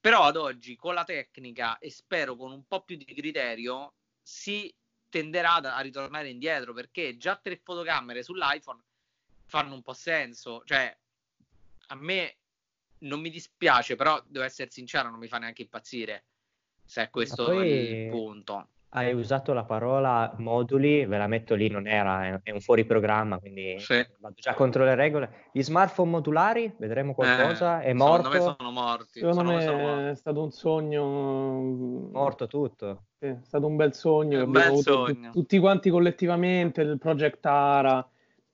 Però 0.00 0.24
ad 0.24 0.36
oggi 0.36 0.76
con 0.76 0.94
la 0.94 1.04
tecnica 1.04 1.78
e 1.78 1.90
spero 1.90 2.36
con 2.36 2.50
un 2.50 2.66
po' 2.66 2.82
più 2.82 2.96
di 2.96 3.04
criterio 3.04 3.94
si 4.20 4.74
tenderà 5.08 5.54
a 5.54 5.80
ritornare 5.80 6.28
indietro 6.28 6.72
perché 6.72 7.16
già 7.16 7.36
tre 7.36 7.60
fotocamere 7.62 8.22
sull'iPhone 8.22 8.82
fanno 9.46 9.74
un 9.74 9.82
po' 9.82 9.94
senso. 9.94 10.62
Cioè, 10.64 10.96
a 11.88 11.94
me 11.94 12.37
non 13.00 13.20
mi 13.20 13.30
dispiace, 13.30 13.96
però 13.96 14.22
devo 14.26 14.44
essere 14.44 14.70
sincero, 14.70 15.10
non 15.10 15.18
mi 15.18 15.28
fa 15.28 15.38
neanche 15.38 15.62
impazzire 15.62 16.24
se 16.88 17.02
è 17.02 17.10
questo 17.10 17.44
poi, 17.44 17.68
il 17.68 18.08
punto. 18.08 18.68
hai 18.90 19.12
usato 19.12 19.52
la 19.52 19.64
parola 19.64 20.34
moduli, 20.38 21.04
ve 21.04 21.18
la 21.18 21.26
metto 21.26 21.54
lì, 21.54 21.68
non 21.68 21.86
era, 21.86 22.40
è 22.42 22.50
un 22.50 22.60
fuori 22.60 22.86
programma, 22.86 23.38
quindi 23.38 23.78
sì. 23.78 24.02
vado 24.20 24.34
già 24.38 24.54
contro 24.54 24.84
le 24.84 24.94
regole. 24.94 25.48
Gli 25.52 25.60
smartphone 25.60 26.10
modulari, 26.10 26.74
vedremo 26.78 27.12
qualcosa, 27.12 27.82
eh, 27.82 27.88
è 27.88 27.92
morto? 27.92 28.30
Secondo 28.30 28.50
me 28.50 28.56
sono 28.56 28.70
morti. 28.70 29.18
Secondo 29.18 29.42
me 29.42 29.62
sono 29.62 30.08
è 30.08 30.14
stato 30.14 30.42
un 30.42 30.50
sogno... 30.50 32.08
Morto 32.10 32.46
tutto. 32.46 33.04
Sì, 33.18 33.26
è 33.26 33.38
stato 33.42 33.66
un 33.66 33.76
bel 33.76 33.92
sogno. 33.92 34.44
Un 34.44 34.50
bel 34.50 34.76
sogno. 34.78 35.30
tutti 35.32 35.58
quanti 35.58 35.90
collettivamente, 35.90 36.80
il 36.80 36.96
Project 36.98 37.44
Ara, 37.44 38.08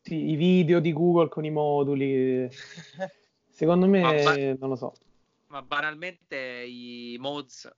i 0.07 0.35
video 0.35 0.81
di 0.81 0.93
Google 0.93 1.29
con 1.29 1.45
i 1.45 1.51
moduli. 1.51 2.49
Secondo 3.55 3.87
me, 3.87 4.01
ma, 4.01 4.35
non 4.59 4.69
lo 4.69 4.77
so. 4.77 4.93
Ma 5.47 5.63
banalmente 5.63 6.37
i 6.67 7.17
mods 7.21 7.73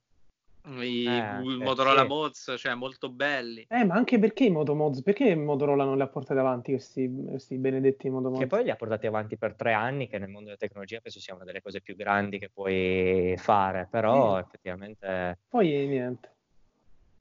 i 0.69 1.07
eh, 1.07 1.39
Motorola 1.39 2.03
sì. 2.03 2.07
Mods, 2.09 2.55
cioè 2.59 2.75
molto 2.75 3.09
belli. 3.09 3.67
Eh, 3.69 3.85
ma 3.85 3.95
anche 3.95 4.19
perché 4.19 4.45
i 4.45 4.51
Moto 4.51 4.75
Mods? 4.75 5.03
Perché 5.03 5.35
Motorola 5.37 5.85
non 5.85 5.97
li 5.97 6.03
ha 6.03 6.09
portati 6.09 6.41
avanti 6.41 6.73
questi, 6.73 7.09
questi 7.29 7.57
benedetti 7.57 8.11
Moto 8.11 8.29
Mods? 8.31 8.41
Che 8.41 8.47
poi 8.49 8.65
li 8.65 8.71
ha 8.71 8.77
portati 8.77 9.07
avanti 9.07 9.37
per 9.37 9.55
tre 9.55 9.73
anni, 9.73 10.09
che 10.09 10.19
nel 10.19 10.29
mondo 10.29 10.47
della 10.47 10.57
tecnologia 10.57 10.99
penso 11.01 11.21
sia 11.21 11.35
una 11.35 11.45
delle 11.45 11.63
cose 11.63 11.81
più 11.81 11.95
grandi 11.95 12.39
che 12.39 12.49
puoi 12.49 13.35
fare, 13.39 13.87
però 13.89 14.39
eh. 14.39 14.41
effettivamente... 14.41 15.39
Poi 15.49 15.87
niente. 15.87 16.35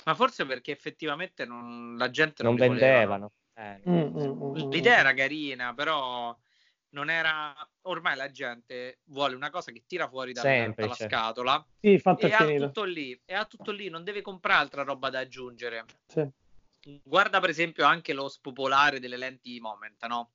Ma 0.06 0.16
forse 0.16 0.46
perché 0.46 0.72
effettivamente 0.72 1.46
non, 1.46 1.98
la 1.98 2.10
gente 2.10 2.42
non, 2.42 2.56
non 2.56 2.68
vendevano. 2.68 3.32
Eh, 3.54 3.82
mm, 3.88 3.94
mm, 3.94 4.18
mm, 4.18 4.44
mm, 4.44 4.70
L'idea 4.72 4.98
era 4.98 5.14
carina, 5.14 5.74
però 5.74 6.36
non 6.90 7.10
era 7.10 7.54
ormai 7.86 8.16
la 8.16 8.32
gente 8.32 9.00
vuole 9.06 9.36
una 9.36 9.50
cosa 9.50 9.72
che 9.72 9.84
tira 9.86 10.08
fuori 10.08 10.34
dalla, 10.34 10.74
dalla 10.76 10.94
scatola 10.94 11.66
sì, 11.80 12.02
e 12.18 12.34
ha 12.34 12.46
tutto 12.46 12.84
lì 12.84 13.20
e 13.26 13.34
ha 13.34 13.46
tutto 13.46 13.72
lì 13.72 13.90
non 13.90 14.04
deve 14.04 14.22
comprare 14.22 14.62
altra 14.62 14.84
roba 14.84 15.10
da 15.10 15.20
aggiungere 15.20 15.86
sì. 16.08 16.28
guarda 17.04 17.40
per 17.40 17.50
esempio 17.50 17.86
anche 17.86 18.14
lo 18.14 18.28
spopolare 18.28 19.00
delle 19.00 19.18
lenti 19.18 19.60
moment 19.60 20.06
no? 20.06 20.32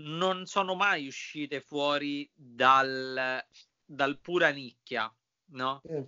non 0.00 0.46
sono 0.46 0.74
mai 0.74 1.06
uscite 1.06 1.60
fuori 1.60 2.28
dal, 2.34 3.44
dal 3.84 4.18
pura 4.18 4.50
nicchia 4.50 5.12
no? 5.52 5.80
Sì. 5.84 6.04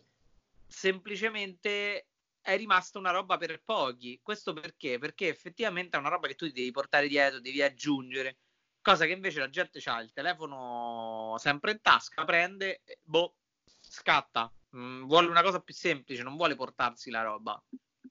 semplicemente 0.66 2.06
è 2.42 2.56
rimasta 2.56 2.98
una 2.98 3.10
roba 3.10 3.36
per 3.36 3.62
pochi 3.64 4.20
questo 4.22 4.52
perché? 4.52 4.98
perché 4.98 5.28
effettivamente 5.28 5.96
è 5.96 6.00
una 6.00 6.10
roba 6.10 6.28
che 6.28 6.34
tu 6.34 6.46
devi 6.46 6.70
portare 6.70 7.08
dietro 7.08 7.40
devi 7.40 7.62
aggiungere 7.62 8.36
Cosa 8.82 9.04
che 9.04 9.12
invece 9.12 9.40
la 9.40 9.50
gente 9.50 9.80
ha 9.84 10.00
il 10.00 10.12
telefono 10.12 11.34
sempre 11.38 11.72
in 11.72 11.80
tasca, 11.82 12.24
prende, 12.24 12.82
boh, 13.02 13.34
scatta. 13.78 14.52
Mm, 14.76 15.04
vuole 15.04 15.28
una 15.28 15.42
cosa 15.42 15.60
più 15.60 15.74
semplice, 15.74 16.22
non 16.22 16.36
vuole 16.36 16.54
portarsi 16.54 17.10
la 17.10 17.22
roba. 17.22 17.62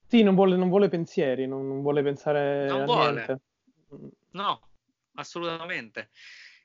Sì, 0.07 0.23
non 0.23 0.35
vuole, 0.35 0.55
non 0.55 0.69
vuole 0.69 0.89
pensieri, 0.89 1.47
non, 1.47 1.67
non, 1.67 1.81
vuole 1.81 2.03
pensare 2.03 2.67
non 2.67 2.81
a 2.81 2.85
vuole. 2.85 3.11
niente. 3.11 3.41
No, 4.31 4.69
assolutamente. 5.13 6.09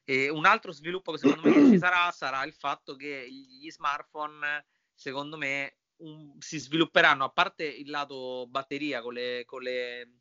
E 0.04 0.28
un 0.28 0.44
altro 0.44 0.72
sviluppo 0.72 1.12
che 1.12 1.18
secondo 1.18 1.48
me 1.48 1.70
ci 1.70 1.78
sarà 1.78 2.10
sarà 2.10 2.44
il 2.44 2.52
fatto 2.52 2.96
che 2.96 3.26
gli 3.30 3.70
smartphone, 3.70 4.66
secondo 4.92 5.36
me, 5.36 5.76
un, 5.96 6.34
si 6.40 6.58
svilupperanno 6.58 7.24
a 7.24 7.30
parte 7.30 7.64
il 7.64 7.88
lato 7.88 8.46
batteria 8.48 9.00
con 9.00 9.14
le, 9.14 9.44
con 9.46 9.62
le 9.62 10.20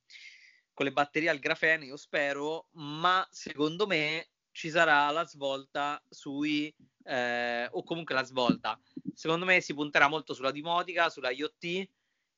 con 0.73 0.85
le 0.85 0.91
batterie 0.91 1.29
al 1.29 1.39
grafene, 1.39 1.85
io 1.85 1.97
spero, 1.97 2.67
ma 2.71 3.25
secondo 3.31 3.85
me 3.85 4.29
ci 4.51 4.69
sarà 4.69 5.09
la 5.11 5.25
svolta 5.25 6.01
sui 6.09 6.73
eh, 7.03 7.67
o 7.71 7.83
comunque 7.83 8.15
la 8.15 8.23
svolta. 8.23 8.79
Secondo 9.13 9.45
me 9.45 9.61
si 9.61 9.73
punterà 9.73 10.07
molto 10.07 10.33
sulla 10.33 10.51
dimotica, 10.51 11.09
sulla 11.09 11.31
IoT 11.31 11.87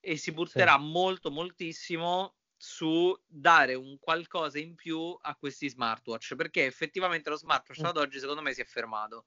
e 0.00 0.16
si 0.16 0.32
punterà 0.32 0.76
sì. 0.76 0.84
molto 0.84 1.30
moltissimo 1.30 2.34
su 2.58 3.16
dare 3.26 3.74
un 3.74 3.98
qualcosa 3.98 4.58
in 4.58 4.74
più 4.74 5.16
a 5.20 5.36
questi 5.36 5.68
smartwatch, 5.68 6.34
perché 6.36 6.64
effettivamente 6.64 7.28
lo 7.28 7.36
smartwatch 7.36 7.82
mm. 7.82 7.86
ad 7.86 7.96
oggi 7.96 8.18
secondo 8.18 8.42
me 8.42 8.52
si 8.54 8.60
è 8.60 8.64
fermato. 8.64 9.26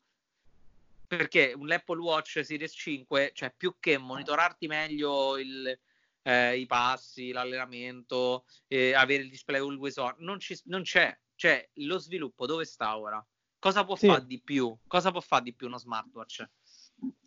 Perché 1.08 1.54
un 1.56 1.72
Apple 1.72 2.00
Watch 2.00 2.44
Series 2.44 2.72
5, 2.72 3.32
cioè 3.34 3.52
più 3.56 3.76
che 3.80 3.98
monitorarti 3.98 4.68
meglio 4.68 5.38
il, 5.38 5.80
eh, 6.24 6.58
i 6.58 6.66
passi, 6.66 7.32
l'allenamento, 7.32 8.46
eh, 8.68 8.94
avere 8.94 9.24
il 9.24 9.30
display 9.30 9.60
always 9.60 9.98
on, 9.98 10.16
non, 10.20 10.40
ci, 10.40 10.60
non 10.66 10.84
c'è, 10.84 11.18
cioè 11.36 11.68
lo 11.76 11.98
sviluppo 11.98 12.46
dove 12.46 12.66
sta 12.66 12.98
ora? 12.98 13.26
Cosa 13.60 13.84
può 13.84 13.96
sì. 13.96 14.08
fare 14.08 14.26
di 14.26 14.42
più? 14.42 14.76
Cosa 14.88 15.12
può 15.12 15.20
fare 15.20 15.44
di 15.44 15.54
più 15.54 15.68
uno 15.68 15.78
smartwatch? 15.78 16.48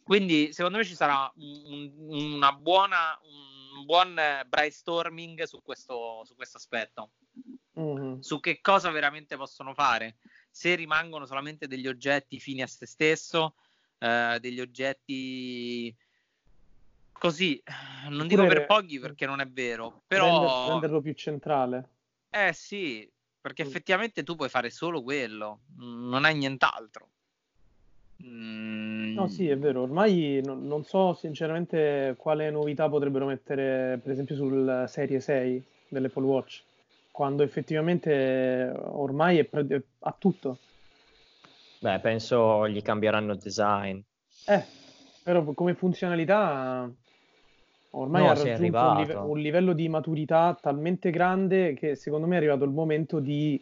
Quindi 0.02 0.52
secondo 0.52 0.78
me 0.78 0.84
ci 0.84 0.94
sarà 0.94 1.30
un, 1.36 1.92
una 2.08 2.52
buona, 2.52 3.18
un 3.22 3.84
buon 3.84 4.18
brainstorming 4.46 5.42
su 5.44 5.62
questo, 5.62 6.24
su 6.24 6.34
questo 6.34 6.56
aspetto. 6.56 7.12
Mm-hmm. 7.78 8.18
Su 8.20 8.40
che 8.40 8.60
cosa 8.60 8.90
veramente 8.90 9.36
possono 9.36 9.74
fare. 9.74 10.18
Se 10.50 10.74
rimangono 10.74 11.24
solamente 11.24 11.66
degli 11.66 11.86
oggetti 11.86 12.38
fini 12.38 12.62
a 12.62 12.66
se 12.66 12.86
stesso, 12.86 13.54
eh, 13.98 14.38
degli 14.40 14.60
oggetti 14.60 15.94
così, 17.22 17.62
non 18.08 18.26
dico 18.26 18.44
per 18.46 18.66
pochi 18.66 18.98
perché 18.98 19.26
non 19.26 19.40
è 19.40 19.46
vero, 19.46 20.02
però... 20.08 20.70
Renderlo 20.70 21.00
più 21.00 21.12
centrale. 21.12 21.88
Eh 22.28 22.52
sì, 22.52 23.08
perché 23.40 23.62
mm. 23.62 23.68
effettivamente 23.68 24.24
tu 24.24 24.34
puoi 24.34 24.48
fare 24.48 24.70
solo 24.70 25.04
quello, 25.04 25.60
non 25.76 26.24
hai 26.24 26.34
nient'altro. 26.36 27.10
Mm. 28.24 29.14
No, 29.14 29.28
sì, 29.28 29.48
è 29.48 29.56
vero. 29.56 29.82
Ormai 29.82 30.40
non, 30.44 30.66
non, 30.66 30.82
so 30.82 31.14
sinceramente 31.14 32.16
quale 32.18 32.50
novità 32.50 32.88
potrebbero 32.88 33.26
mettere, 33.26 34.00
per 34.02 34.10
esempio, 34.10 34.34
sul 34.34 34.86
Serie 34.88 35.20
6 35.20 35.64
dell'Apple 35.90 36.24
Watch, 36.24 36.64
quando 37.12 37.44
effettivamente 37.44 38.72
ormai 38.76 39.38
è 39.38 39.44
pre- 39.44 39.84
ha 40.00 40.14
tutto. 40.18 40.58
Beh, 41.78 42.00
penso 42.00 42.68
gli 42.68 42.82
cambieranno 42.82 43.36
design. 43.36 44.00
Eh, 44.46 44.64
però 45.22 45.44
come 45.52 45.74
funzionalità 45.74 46.90
Ormai 47.94 48.22
no, 48.22 48.30
ha 48.30 48.34
raggiunto 48.34 48.78
un, 48.78 48.96
live- 48.96 49.14
un, 49.14 49.38
livello 49.38 49.72
di 49.74 49.88
maturità 49.88 50.56
talmente 50.60 51.10
grande 51.10 51.74
che 51.74 51.94
secondo 51.94 52.26
me 52.26 52.34
è 52.34 52.38
arrivato 52.38 52.64
il 52.64 52.70
momento 52.70 53.18
di, 53.18 53.60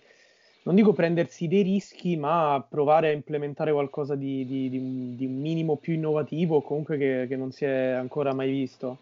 non 0.63 0.77
dico 0.77 0.93
prendersi 0.93 1.49
dei 1.49 1.63
rischi, 1.63 2.17
ma 2.17 2.65
provare 2.67 3.09
a 3.09 3.13
implementare 3.13 3.73
qualcosa 3.73 4.15
di, 4.15 4.47
di, 4.47 4.71
di 4.71 4.77
un, 4.77 5.17
un, 5.19 5.41
minimo 5.41 5.77
più 5.77 5.95
innovativo 5.95 6.57
o 6.57 6.63
comunque 6.63 6.97
che, 6.97 7.27
che, 7.29 7.35
non 7.35 7.51
si 7.51 7.65
è 7.65 7.91
ancora 7.91 8.33
mai 8.33 8.51
visto. 8.51 8.99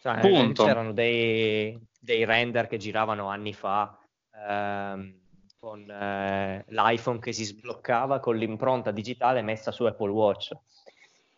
Cioè, 0.00 0.18
Punto. 0.20 0.64
C'erano 0.64 0.92
dei, 0.92 1.78
dei, 2.00 2.24
render 2.24 2.66
che 2.66 2.78
giravano 2.78 3.28
anni 3.28 3.52
fa 3.52 3.98
ehm, 4.34 5.14
con 5.60 5.90
eh, 5.90 6.64
l'iPhone 6.68 7.18
che 7.18 7.32
si 7.32 7.44
sbloccava 7.44 8.18
con 8.18 8.36
l'impronta 8.36 8.90
digitale 8.92 9.42
messa 9.42 9.72
su 9.72 9.84
Apple 9.84 10.10
Watch. 10.10 10.52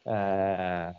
Eh, 0.04 0.94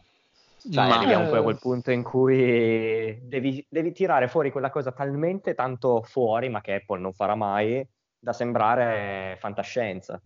cioè, 0.72 0.88
Ma... 0.88 0.98
arriviamo 0.98 1.30
poi 1.30 1.40
a 1.40 1.44
quel 1.44 1.60
punto 1.60 1.92
in 1.92 2.02
cui 2.04 3.20
devi, 3.24 3.66
devi, 3.70 3.92
tirare 3.92 4.28
fuori 4.28 4.52
quella 4.52 4.70
cosa 4.70 4.92
talmente 4.92 5.54
tanto 5.54 6.02
fuori, 6.02 6.50
ma 6.50 6.62
che 6.62 6.76
Apple 6.76 7.00
non 7.00 7.14
farà 7.14 7.36
mai, 7.36 7.88
da 8.18 8.34
sembrare 8.34 9.38
fantascienza. 9.40 10.22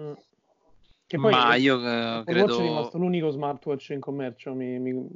Mm. 0.00 0.12
Che 1.06 1.18
poi 1.18 1.30
ma 1.30 1.54
io 1.56 1.76
uh, 1.76 2.24
credo... 2.24 2.44
Watch 2.44 2.58
è 2.58 2.62
rimasto 2.62 2.98
l'unico 2.98 3.30
smartwatch 3.30 3.90
in 3.90 4.00
commercio, 4.00 4.54
mi, 4.54 4.78
mi... 4.78 5.06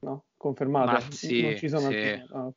no? 0.00 0.24
Confermato. 0.36 0.90
Ma 0.90 1.00
sì, 1.08 1.42
non 1.42 1.56
ci 1.56 1.68
sono 1.68 1.88
sì. 1.88 1.96
altri... 1.96 2.26
oh. 2.32 2.54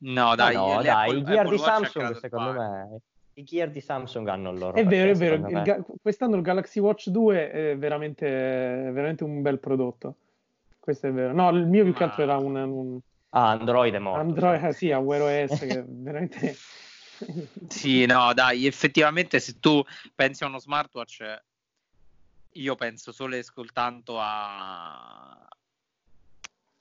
No, 0.00 0.34
dai, 0.36 0.54
no, 0.54 0.80
dai 0.82 1.18
i 1.18 1.22
gear 1.24 1.38
Apple 1.44 1.56
di 1.56 1.58
Samsung, 1.58 2.16
secondo 2.16 2.52
me, 2.52 3.00
i 3.34 3.42
gear 3.42 3.68
di 3.70 3.80
Samsung 3.80 4.28
hanno 4.28 4.50
il 4.50 4.58
loro. 4.58 4.76
È 4.76 4.84
vero, 4.84 5.10
è 5.10 5.14
vero. 5.14 5.34
Il, 5.34 5.84
quest'anno 6.00 6.36
il 6.36 6.42
Galaxy 6.42 6.78
Watch 6.78 7.08
2 7.08 7.50
è 7.50 7.76
veramente, 7.76 8.26
è 8.26 8.92
veramente 8.92 9.24
un 9.24 9.42
bel 9.42 9.58
prodotto 9.58 10.16
questo 10.88 11.08
è 11.08 11.12
vero. 11.12 11.34
No, 11.34 11.50
il 11.50 11.66
mio 11.66 11.84
più 11.84 11.92
che 11.92 12.04
altro 12.04 12.22
era 12.22 12.38
un... 12.38 12.56
un... 12.56 12.98
Ah, 13.30 13.50
Android 13.50 13.92
è 13.92 13.98
morto. 13.98 14.20
Android, 14.20 14.58
cioè. 14.58 14.72
sì, 14.72 14.90
a 14.90 14.98
Wear 14.98 15.44
OS, 15.50 15.58
che 15.58 15.84
veramente... 15.86 16.56
sì, 17.68 18.06
no, 18.06 18.32
dai, 18.32 18.66
effettivamente 18.66 19.38
se 19.38 19.60
tu 19.60 19.84
pensi 20.14 20.44
a 20.44 20.46
uno 20.46 20.58
smartwatch, 20.58 21.42
io 22.52 22.74
penso 22.76 23.12
solo 23.12 23.36
e 23.36 23.42
soltanto 23.42 24.18
a... 24.18 25.46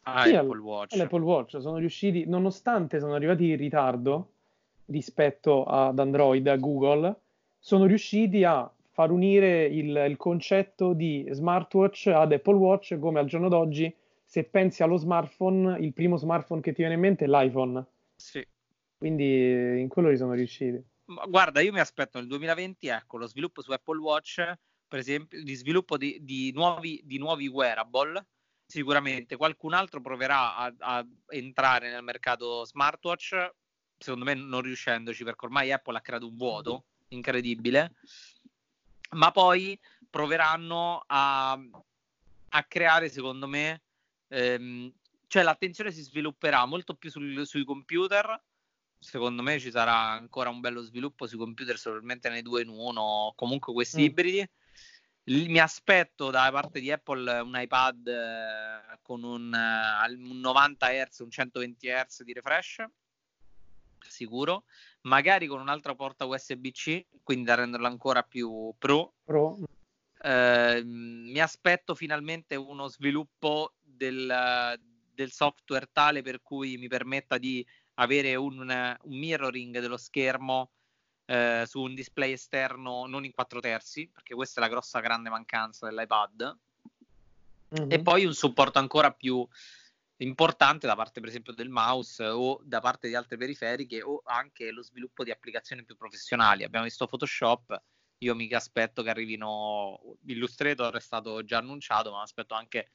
a 0.03 0.23
sì, 0.23 0.35
Apple 0.35 0.59
Watch. 0.59 0.95
L'Apple 0.95 1.23
Watch 1.23 1.59
sono 1.59 1.75
riusciti, 1.75 2.23
nonostante 2.25 2.99
sono 2.99 3.13
arrivati 3.13 3.49
in 3.49 3.57
ritardo 3.57 4.31
rispetto 4.85 5.65
ad 5.65 5.99
Android, 5.99 6.47
a 6.47 6.55
Google, 6.55 7.13
sono 7.59 7.83
riusciti 7.83 8.45
a 8.45 8.71
far 8.97 9.11
unire 9.11 9.65
il, 9.65 9.95
il, 10.09 10.17
concetto 10.17 10.93
di 10.93 11.27
smartwatch 11.29 12.07
ad 12.07 12.31
Apple 12.31 12.55
Watch 12.55 12.97
come 12.97 13.19
al 13.19 13.27
giorno 13.27 13.47
d'oggi 13.47 13.95
se 14.23 14.43
pensi 14.43 14.81
allo 14.81 14.97
smartphone, 14.97 15.77
il 15.77 15.93
primo 15.93 16.17
smartphone 16.17 16.61
che 16.61 16.71
ti 16.71 16.77
viene 16.77 16.95
in 16.95 17.01
mente 17.01 17.25
è 17.25 17.27
l'iPhone. 17.27 17.85
Sì. 18.15 18.43
Quindi 18.97 19.79
in 19.79 19.87
quello 19.87 20.09
li 20.09 20.17
sono 20.17 20.33
riusciti. 20.33 20.83
Ma 21.05 21.25
guarda, 21.27 21.61
io 21.61 21.71
mi 21.71 21.79
aspetto 21.79 22.17
nel 22.17 22.25
2020, 22.25 22.87
ecco, 22.87 23.17
lo 23.17 23.27
sviluppo 23.27 23.61
su 23.61 23.71
Apple 23.71 23.99
Watch, 23.99 24.51
per 24.87 24.97
esempio, 24.97 25.43
di 25.43 25.53
sviluppo 25.53 25.95
di, 25.95 26.17
di, 26.23 26.51
nuovi, 26.51 26.99
di 27.05 27.19
nuovi 27.19 27.47
wearable 27.47 28.25
sicuramente. 28.65 29.37
Qualcun 29.37 29.75
altro 29.75 30.01
proverà 30.01 30.55
a, 30.55 30.73
a, 30.75 31.07
entrare 31.27 31.91
nel 31.91 32.01
mercato 32.01 32.65
smartwatch, 32.65 33.51
secondo 33.95 34.25
me 34.25 34.33
non 34.33 34.61
riuscendoci, 34.61 35.23
perché 35.23 35.45
ormai 35.45 35.71
Apple 35.71 35.97
ha 35.97 36.01
creato 36.01 36.27
un 36.27 36.35
vuoto 36.35 36.85
incredibile, 37.09 37.93
ma 39.11 39.31
poi 39.31 39.79
proveranno 40.09 41.03
a, 41.07 41.59
a 42.49 42.63
creare, 42.63 43.09
secondo 43.09 43.47
me, 43.47 43.81
ehm, 44.27 44.91
cioè 45.27 45.43
l'attenzione 45.43 45.91
si 45.91 46.01
svilupperà 46.01 46.65
molto 46.65 46.95
più 46.95 47.09
sul, 47.09 47.45
sui 47.45 47.65
computer. 47.65 48.41
Secondo 48.99 49.43
me 49.43 49.59
ci 49.59 49.69
sarà 49.69 49.93
ancora 49.93 50.49
un 50.49 50.59
bello 50.59 50.81
sviluppo 50.81 51.27
sui 51.27 51.37
computer, 51.37 51.77
solamente 51.77 52.29
nei 52.29 52.41
due 52.41 52.63
in 52.63 52.69
uno, 52.69 53.33
comunque 53.35 53.73
questi 53.73 54.01
mm. 54.01 54.05
ibridi 54.05 54.49
mi 55.27 55.59
aspetto 55.59 56.29
da 56.29 56.49
parte 56.51 56.79
di 56.79 56.91
Apple 56.91 57.39
un 57.41 57.53
iPad 57.53 58.07
eh, 58.07 58.97
con 59.01 59.23
un, 59.23 59.53
uh, 59.53 60.11
un 60.11 60.39
90 60.39 60.87
Hz, 60.87 61.19
un 61.19 61.31
120 61.31 61.87
Hz 61.87 62.23
di 62.23 62.33
refresh, 62.33 62.85
sicuro, 64.09 64.65
magari 65.01 65.47
con 65.47 65.59
un'altra 65.59 65.95
porta 65.95 66.25
USB-C, 66.25 67.05
quindi 67.23 67.45
da 67.45 67.55
renderlo 67.55 67.87
ancora 67.87 68.23
più 68.23 68.73
pro. 68.77 69.13
pro. 69.23 69.57
Eh, 70.19 70.81
mi 70.83 71.39
aspetto 71.39 71.93
finalmente 71.93 72.55
uno 72.55 72.87
sviluppo 72.87 73.73
del, 73.81 74.79
del, 75.13 75.31
software 75.31 75.89
tale 75.91 76.23
per 76.23 76.41
cui 76.41 76.77
mi 76.77 76.87
permetta 76.87 77.37
di 77.37 77.65
avere 77.95 78.35
un, 78.35 78.59
un 78.59 79.17
mirroring 79.17 79.79
dello 79.79 79.97
schermo 79.97 80.71
eh, 81.25 81.65
su 81.67 81.81
un 81.81 81.93
display 81.93 82.31
esterno 82.31 83.05
non 83.05 83.25
in 83.25 83.31
4 83.31 83.59
terzi, 83.59 84.09
perché 84.11 84.33
questa 84.33 84.59
è 84.59 84.63
la 84.63 84.69
grossa 84.69 84.99
grande 84.99 85.29
mancanza 85.29 85.87
dell'iPad. 85.87 86.57
Mm-hmm. 87.77 87.91
E 87.91 88.01
poi 88.01 88.25
un 88.25 88.33
supporto 88.33 88.79
ancora 88.79 89.11
più 89.11 89.45
importante 90.17 90.87
da 90.87 90.95
parte 90.95 91.19
per 91.19 91.29
esempio 91.29 91.53
del 91.53 91.69
mouse 91.69 92.25
o 92.25 92.59
da 92.63 92.79
parte 92.79 93.07
di 93.07 93.15
altre 93.15 93.37
periferiche 93.37 94.01
o 94.01 94.21
anche 94.25 94.71
lo 94.71 94.81
sviluppo 94.81 95.23
di 95.23 95.31
applicazioni 95.31 95.83
più 95.83 95.95
professionali. 95.95 96.63
Abbiamo 96.63 96.85
visto 96.85 97.05
Photoshop, 97.05 97.81
io 98.19 98.35
mi 98.35 98.51
aspetto 98.51 99.03
che 99.03 99.09
arrivino 99.09 99.99
Illustrator 100.25 100.95
è 100.95 101.01
stato 101.01 101.43
già 101.43 101.59
annunciato, 101.59 102.11
ma 102.11 102.21
aspetto 102.21 102.55
anche 102.55 102.89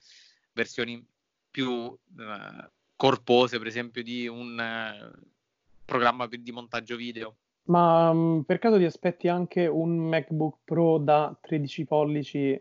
versioni 0.53 1.05
più 1.51 1.97
eh, 2.19 2.71
corpose, 2.97 3.59
per 3.59 3.67
esempio 3.67 4.03
di 4.03 4.27
un 4.27 4.59
eh, 4.59 5.11
programma 5.85 6.27
di 6.27 6.53
montaggio 6.53 6.97
video 6.97 7.37
ma 7.65 8.13
mm, 8.13 8.41
per 8.41 8.59
caso 8.59 8.79
ti 8.79 8.85
aspetti 8.85 9.29
anche 9.29 9.67
un 9.67 9.97
MacBook 9.97 10.59
Pro 10.65 10.99
da 10.99 11.37
13 11.41 11.85
pollici 11.85 12.61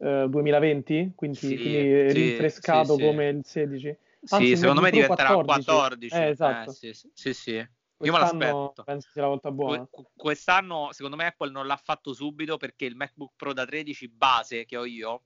eh, 0.00 0.26
2020? 0.28 1.12
Quindi, 1.14 1.36
sì, 1.36 1.56
quindi 1.56 2.12
rinfrescato 2.12 2.94
sì, 2.94 3.02
come 3.02 3.28
il 3.28 3.44
16? 3.44 3.96
Anzi, 4.28 4.46
sì, 4.46 4.56
secondo 4.56 4.80
me 4.80 4.90
diventerà 4.90 5.34
14. 5.34 5.64
14. 5.64 6.14
Eh, 6.14 6.28
esatto. 6.28 6.70
Eh, 6.70 6.74
sì, 6.74 7.08
sì, 7.12 7.34
sì. 7.34 7.68
Io 8.02 8.12
me 8.12 8.18
l'aspetto. 8.18 8.82
Penso 8.84 9.08
sia 9.10 9.22
la 9.22 9.28
volta 9.28 9.50
buona. 9.50 9.88
Quest'anno, 10.16 10.88
secondo 10.92 11.16
me, 11.16 11.26
Apple 11.26 11.50
non 11.50 11.66
l'ha 11.66 11.76
fatto 11.76 12.12
subito 12.12 12.56
perché 12.56 12.86
il 12.86 12.96
MacBook 12.96 13.32
Pro 13.36 13.52
da 13.52 13.64
13 13.64 14.08
base 14.08 14.64
che 14.64 14.76
ho 14.76 14.84
io, 14.84 15.24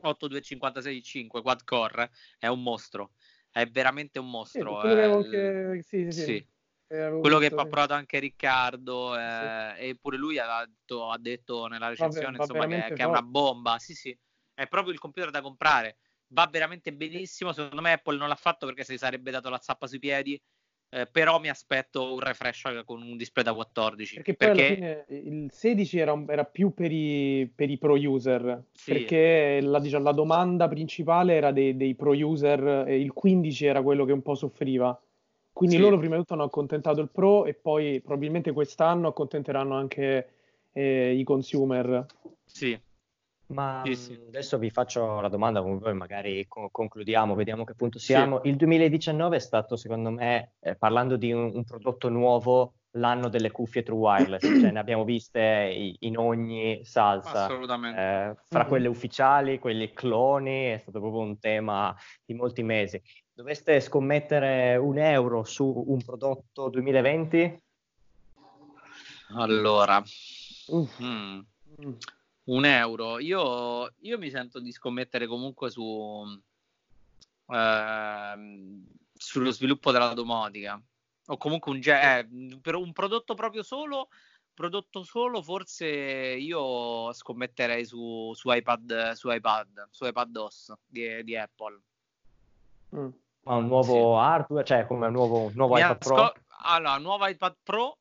8256 0.00 1.26
quad 1.28 1.64
core, 1.64 2.10
è 2.38 2.48
un 2.48 2.62
mostro. 2.62 3.12
È 3.50 3.64
veramente 3.66 4.18
un 4.18 4.30
mostro. 4.30 4.80
Sì, 4.80 4.86
eh, 4.86 5.02
anche... 5.02 5.82
sì, 5.82 6.10
sì, 6.10 6.22
sì 6.22 6.46
quello 7.20 7.38
che 7.38 7.46
ha 7.46 7.66
provato 7.66 7.94
anche 7.94 8.18
Riccardo 8.18 9.16
eh, 9.16 9.74
sì. 9.76 9.82
e 9.84 9.96
pure 10.00 10.16
lui 10.16 10.38
ha 10.38 10.64
detto, 10.66 11.10
ha 11.10 11.18
detto 11.18 11.66
nella 11.66 11.88
recensione 11.88 12.36
va, 12.36 12.44
va 12.44 12.54
insomma, 12.54 12.66
che, 12.66 12.94
che, 12.94 13.02
è 13.02 13.06
una 13.06 13.22
bomba. 13.22 13.78
Sì 13.78 13.94
sì. 13.94 14.16
È 14.54 14.66
proprio 14.68 14.92
il 14.92 14.98
computer 14.98 15.30
da 15.30 15.40
comprare. 15.40 15.96
Va 16.28 16.48
veramente 16.50 16.92
benissimo. 16.92 17.52
Secondo 17.52 17.80
me 17.80 17.92
Apple 17.92 18.16
non 18.16 18.28
l'ha 18.28 18.34
fatto 18.34 18.66
perché 18.66 18.84
si 18.84 18.98
sarebbe 18.98 19.30
dato 19.30 19.48
la 19.48 19.58
zappa 19.58 19.86
sui 19.86 19.98
piedi 19.98 20.40
eh, 20.94 21.06
però 21.06 21.40
mi 21.40 21.48
aspetto 21.48 22.12
un 22.12 22.20
refresh 22.20 22.82
con 22.84 23.00
un 23.00 23.16
display 23.16 23.42
da 23.42 23.54
14 23.54 24.16
perché, 24.16 24.34
perché... 24.34 25.06
il 25.08 25.48
16 25.50 25.98
era, 25.98 26.22
era 26.28 26.44
più 26.44 26.74
per 26.74 26.92
i, 26.92 27.50
per 27.54 27.70
i, 27.70 27.78
pro 27.78 27.94
user 27.94 28.64
sì. 28.72 28.92
perché 28.92 29.60
la, 29.62 29.80
diciamo, 29.80 30.04
la, 30.04 30.12
domanda 30.12 30.68
principale 30.68 31.34
era 31.34 31.50
dei, 31.50 31.78
dei 31.78 31.94
pro 31.94 32.12
user 32.12 32.84
e 32.86 33.00
il 33.00 33.10
15 33.14 33.64
era 33.64 33.80
quello 33.80 34.04
che 34.04 34.12
un 34.12 34.20
po' 34.20 34.34
soffriva 34.34 35.00
quindi 35.52 35.76
sì. 35.76 35.82
loro 35.82 35.98
prima 35.98 36.14
di 36.14 36.22
tutto 36.22 36.34
hanno 36.34 36.44
accontentato 36.44 37.00
il 37.00 37.10
pro 37.10 37.44
e 37.44 37.54
poi 37.54 38.00
probabilmente 38.00 38.52
quest'anno 38.52 39.08
accontenteranno 39.08 39.74
anche 39.74 40.28
eh, 40.72 41.12
i 41.12 41.22
consumer. 41.24 42.06
Sì. 42.44 42.78
Ma 43.52 43.82
sì, 43.84 43.94
sì. 43.94 44.18
adesso 44.28 44.56
vi 44.56 44.70
faccio 44.70 45.20
la 45.20 45.28
domanda 45.28 45.60
con 45.60 45.78
voi, 45.78 45.92
magari 45.94 46.46
co- 46.48 46.70
concludiamo, 46.70 47.34
vediamo 47.34 47.64
che 47.64 47.74
punto 47.74 47.98
siamo. 47.98 48.40
Il 48.44 48.56
2019 48.56 49.36
è 49.36 49.40
stato, 49.40 49.76
secondo 49.76 50.10
me, 50.10 50.54
eh, 50.60 50.74
parlando 50.74 51.16
di 51.16 51.32
un, 51.32 51.50
un, 51.54 51.64
prodotto 51.64 52.08
nuovo, 52.08 52.74
l'anno 52.92 53.28
delle 53.28 53.50
cuffie 53.50 53.82
True 53.82 53.98
Wireless, 53.98 54.40
cioè 54.60 54.70
ne 54.70 54.78
abbiamo 54.78 55.04
viste 55.04 55.96
in 55.98 56.16
ogni 56.16 56.82
salsa. 56.84 57.44
Assolutamente. 57.44 58.00
Eh, 58.00 58.34
fra 58.48 58.60
mm-hmm. 58.60 58.68
quelle 58.68 58.88
ufficiali, 58.88 59.58
quelli 59.58 59.92
cloni, 59.92 60.68
è 60.68 60.78
stato 60.80 61.00
proprio 61.00 61.20
un 61.20 61.38
tema 61.38 61.94
di 62.24 62.32
molti 62.32 62.62
mesi. 62.62 63.00
Doveste 63.34 63.80
scommettere 63.80 64.76
un 64.76 64.98
euro 64.98 65.42
su 65.44 65.64
un 65.86 66.02
prodotto 66.04 66.68
2020? 66.68 67.62
Allora, 69.34 70.02
mm, 70.70 71.40
un 72.44 72.64
euro. 72.66 73.18
Io, 73.20 73.90
io, 74.00 74.18
mi 74.18 74.28
sento 74.28 74.60
di 74.60 74.70
scommettere 74.70 75.26
comunque 75.26 75.70
su, 75.70 76.22
eh, 77.46 78.34
sullo 79.14 79.50
sviluppo 79.50 79.92
della 79.92 80.12
domotica. 80.12 80.78
O 81.26 81.36
comunque 81.38 81.72
un, 81.72 81.80
eh, 81.82 82.58
per 82.60 82.74
un 82.74 82.92
prodotto 82.92 83.32
proprio 83.34 83.62
solo, 83.62 84.08
prodotto 84.52 85.04
solo, 85.04 85.42
forse 85.42 85.86
io 85.86 87.10
scommetterei 87.14 87.86
su, 87.86 88.32
su 88.34 88.52
iPad, 88.52 89.12
su 89.12 89.30
iPad, 89.30 89.88
su 89.90 90.04
iPad 90.04 90.36
OS 90.36 90.74
di, 90.86 91.24
di 91.24 91.34
Apple. 91.34 91.80
Mm. 92.94 93.08
Ma 93.44 93.56
un 93.56 93.66
nuovo 93.66 94.14
sì. 94.14 94.24
hardware, 94.24 94.64
cioè 94.64 94.86
come 94.86 95.06
un 95.06 95.12
nuovo, 95.12 95.44
un 95.46 95.52
nuovo 95.54 95.76
iPad 95.78 95.98
Pro? 95.98 96.16
Sco- 96.16 96.34
allora, 96.64 96.98
nuovo 96.98 97.26
iPad 97.26 97.56
Pro 97.62 97.98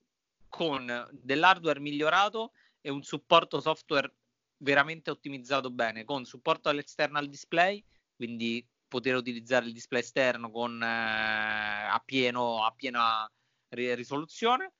con 0.47 1.07
dell'hardware 1.11 1.79
migliorato 1.79 2.51
e 2.81 2.89
un 2.89 3.01
supporto 3.03 3.59
software 3.59 4.13
veramente 4.57 5.09
ottimizzato 5.09 5.71
bene, 5.71 6.03
con 6.03 6.25
supporto 6.25 6.69
all'external 6.69 7.27
display, 7.27 7.83
quindi 8.15 8.65
poter 8.87 9.15
utilizzare 9.15 9.65
il 9.65 9.73
display 9.73 10.01
esterno 10.01 10.51
con, 10.51 10.81
eh, 10.81 10.85
a, 10.85 12.01
pieno, 12.03 12.63
a 12.63 12.71
piena 12.75 13.29
risoluzione, 13.69 14.73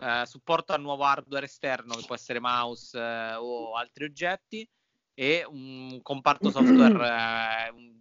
eh, 0.00 0.22
supporto 0.26 0.72
al 0.72 0.82
nuovo 0.82 1.04
hardware 1.04 1.46
esterno 1.46 1.94
che 1.94 2.04
può 2.04 2.14
essere 2.14 2.40
mouse 2.40 2.98
eh, 2.98 3.34
o 3.34 3.74
altri 3.74 4.04
oggetti, 4.04 4.68
e 5.14 5.46
un 5.48 6.00
comparto 6.02 6.50
software, 6.50 6.98
eh, 7.68 7.70
un, 7.70 7.98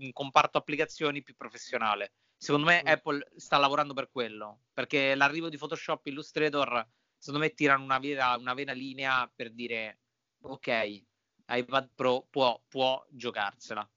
un, 0.00 0.12
comparto 0.12 0.58
applicazioni 0.58 1.22
più 1.22 1.34
professionale. 1.36 2.12
Secondo 2.36 2.66
me 2.66 2.82
mm. 2.82 2.88
Apple 2.88 3.26
sta 3.36 3.56
lavorando 3.56 3.94
per 3.94 4.10
quello, 4.10 4.60
perché 4.72 5.14
l'arrivo 5.14 5.48
di 5.48 5.56
Photoshop 5.56 6.06
Illustrator, 6.06 6.86
secondo 7.16 7.46
me 7.46 7.54
tirano 7.54 7.84
una 7.84 7.98
vera, 7.98 8.36
una 8.36 8.54
vera 8.54 8.72
linea 8.72 9.30
per 9.34 9.52
dire 9.52 9.98
ok, 10.42 11.02
iPad 11.48 11.90
Pro 11.94 12.26
può, 12.28 12.60
può 12.68 13.04
giocarsela. 13.08 13.88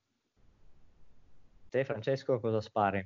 Te 1.69 1.85
Francesco 1.85 2.39
cosa 2.39 2.61
spari? 2.61 3.05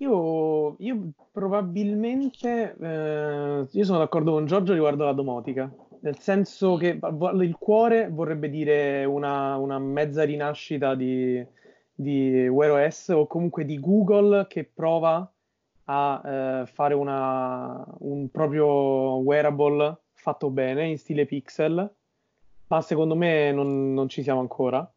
Io, 0.00 0.76
io 0.78 1.10
probabilmente, 1.32 2.76
eh, 2.80 3.66
io 3.68 3.84
sono 3.84 3.98
d'accordo 3.98 4.32
con 4.32 4.46
Giorgio 4.46 4.72
riguardo 4.72 5.04
la 5.04 5.12
domotica 5.12 5.68
nel 6.00 6.18
senso 6.18 6.76
che 6.76 6.98
il 7.00 7.56
cuore 7.58 8.08
vorrebbe 8.08 8.48
dire 8.48 9.04
una, 9.04 9.56
una 9.56 9.78
mezza 9.78 10.24
rinascita 10.24 10.94
di, 10.94 11.44
di 11.94 12.46
Wear 12.48 12.86
OS 12.86 13.08
o 13.08 13.26
comunque 13.26 13.64
di 13.64 13.78
Google 13.80 14.46
che 14.48 14.64
prova 14.64 15.30
a 15.84 16.22
eh, 16.24 16.66
fare 16.66 16.94
una, 16.94 17.84
un 17.98 18.30
proprio 18.30 19.16
wearable 19.16 19.96
fatto 20.12 20.50
bene 20.50 20.86
in 20.86 20.98
stile 20.98 21.26
pixel, 21.26 21.90
ma 22.66 22.80
secondo 22.82 23.14
me 23.14 23.50
non, 23.52 23.94
non 23.94 24.08
ci 24.08 24.22
siamo 24.22 24.40
ancora. 24.40 24.90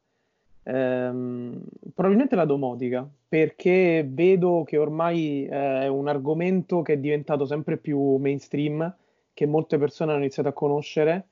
Ehm, 0.64 1.62
probabilmente 1.94 2.36
la 2.36 2.46
domotica, 2.46 3.08
perché 3.28 4.06
vedo 4.08 4.64
che 4.66 4.78
ormai 4.78 5.46
eh, 5.46 5.82
è 5.82 5.88
un 5.88 6.08
argomento 6.08 6.82
che 6.82 6.94
è 6.94 6.98
diventato 6.98 7.46
sempre 7.46 7.78
più 7.78 8.18
mainstream 8.18 8.94
che 9.34 9.46
molte 9.46 9.78
persone 9.78 10.12
hanno 10.12 10.22
iniziato 10.22 10.50
a 10.50 10.54
conoscere, 10.54 11.28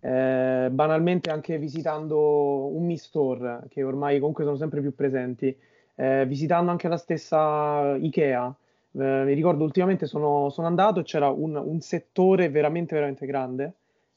eh, 0.00 0.68
banalmente 0.70 1.30
anche 1.30 1.58
visitando 1.58 2.66
un 2.74 2.84
Mi 2.84 2.96
Store, 2.98 3.62
che 3.68 3.82
ormai 3.82 4.18
comunque 4.18 4.44
sono 4.44 4.56
sempre 4.56 4.80
più 4.80 4.94
presenti, 4.94 5.56
eh, 5.94 6.26
visitando 6.26 6.70
anche 6.70 6.88
la 6.88 6.96
stessa 6.96 7.96
Ikea. 7.96 8.54
Eh, 8.96 9.22
mi 9.24 9.32
ricordo 9.32 9.64
ultimamente 9.64 10.06
sono, 10.06 10.50
sono 10.50 10.66
andato 10.66 11.00
e 11.00 11.04
c'era 11.04 11.28
un, 11.30 11.56
un, 11.56 11.80
settore 11.80 12.48
veramente, 12.50 12.94
veramente 12.94 13.26
grande, 13.26 13.72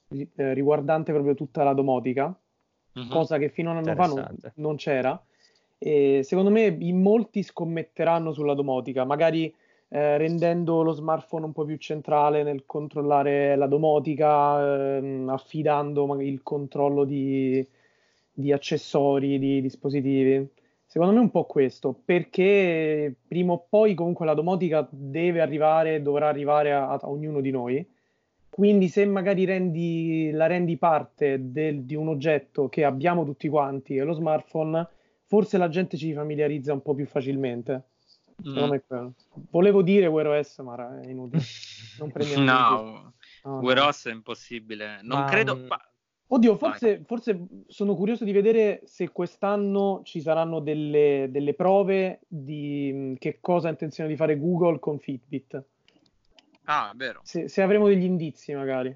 eh, 0.09 0.53
riguardante 0.53 1.11
proprio 1.13 1.35
tutta 1.35 1.63
la 1.63 1.73
domotica, 1.73 2.35
mm-hmm. 2.99 3.09
cosa 3.09 3.37
che 3.37 3.49
fino 3.49 3.69
a 3.69 3.73
un 3.73 3.77
anno 3.79 3.95
fa 3.95 4.07
non, 4.07 4.37
non 4.55 4.75
c'era 4.75 5.19
E 5.79 6.21
secondo 6.23 6.49
me 6.49 6.75
in 6.79 7.01
molti 7.01 7.43
scommetteranno 7.43 8.33
sulla 8.33 8.53
domotica, 8.53 9.05
magari 9.05 9.53
eh, 9.89 10.17
rendendo 10.17 10.81
lo 10.83 10.91
smartphone 10.91 11.45
un 11.45 11.53
po' 11.53 11.65
più 11.65 11.77
centrale 11.77 12.43
nel 12.43 12.65
controllare 12.65 13.55
la 13.55 13.67
domotica, 13.67 14.97
ehm, 14.97 15.29
affidando 15.29 16.19
il 16.21 16.43
controllo 16.43 17.05
di, 17.05 17.65
di 18.31 18.51
accessori, 18.51 19.39
di 19.39 19.61
dispositivi. 19.61 20.49
Secondo 20.85 21.13
me 21.13 21.19
è 21.19 21.23
un 21.23 21.31
po' 21.31 21.45
questo, 21.45 21.93
perché 22.05 23.13
prima 23.27 23.53
o 23.53 23.65
poi 23.69 23.93
comunque 23.93 24.25
la 24.25 24.33
domotica 24.33 24.87
deve 24.89 25.41
arrivare, 25.41 26.01
dovrà 26.01 26.27
arrivare 26.27 26.71
a, 26.73 26.89
a 26.89 26.99
ognuno 27.03 27.41
di 27.41 27.51
noi. 27.51 27.85
Quindi 28.49 28.87
se 28.87 29.05
magari 29.05 29.45
rendi, 29.45 30.31
la 30.31 30.47
rendi 30.47 30.77
parte 30.77 31.51
del, 31.51 31.83
di 31.83 31.93
un 31.95 32.07
oggetto 32.07 32.69
che 32.69 32.83
abbiamo 32.83 33.23
tutti 33.23 33.47
quanti, 33.49 33.95
e 33.97 34.03
lo 34.03 34.13
smartphone, 34.13 34.87
forse 35.25 35.57
la 35.57 35.69
gente 35.69 35.97
ci 35.97 36.13
familiarizza 36.13 36.73
un 36.73 36.81
po' 36.81 36.95
più 36.95 37.05
facilmente. 37.05 37.83
Mm. 38.45 39.07
Volevo 39.49 39.81
dire 39.81 40.05
Wear 40.05 40.27
OS, 40.27 40.59
ma 40.59 41.01
è 41.01 41.07
inutile. 41.07 41.41
Non 41.97 42.11
prendiamo 42.11 42.43
no, 42.43 43.13
no, 43.43 43.59
Wear 43.59 43.87
OS 43.87 44.05
è 44.07 44.11
impossibile. 44.11 44.99
Non 45.01 45.21
ma... 45.21 45.25
credo... 45.25 45.55
Mm, 45.55 45.65
ma... 45.65 45.81
Oddio, 46.29 46.57
forse, 46.57 47.03
forse, 47.05 47.47
sono 47.67 47.95
curioso 47.95 48.23
di 48.23 48.31
vedere 48.31 48.81
se 48.85 49.09
quest'anno 49.11 50.01
ci 50.03 50.21
saranno 50.21 50.59
delle, 50.59 51.27
delle, 51.31 51.53
prove 51.53 52.19
di 52.27 52.91
mm, 52.93 53.13
che 53.15 53.39
cosa 53.39 53.67
ha 53.67 53.71
intenzione 53.71 54.09
di 54.09 54.15
fare 54.15 54.37
Google 54.37 54.77
con 54.77 54.99
Fitbit. 54.99 55.63
Ah, 56.65 56.91
vero. 56.95 57.21
Se, 57.23 57.47
se 57.47 57.61
avremo 57.61 57.87
degli 57.87 58.03
indizi, 58.03 58.53
magari. 58.53 58.95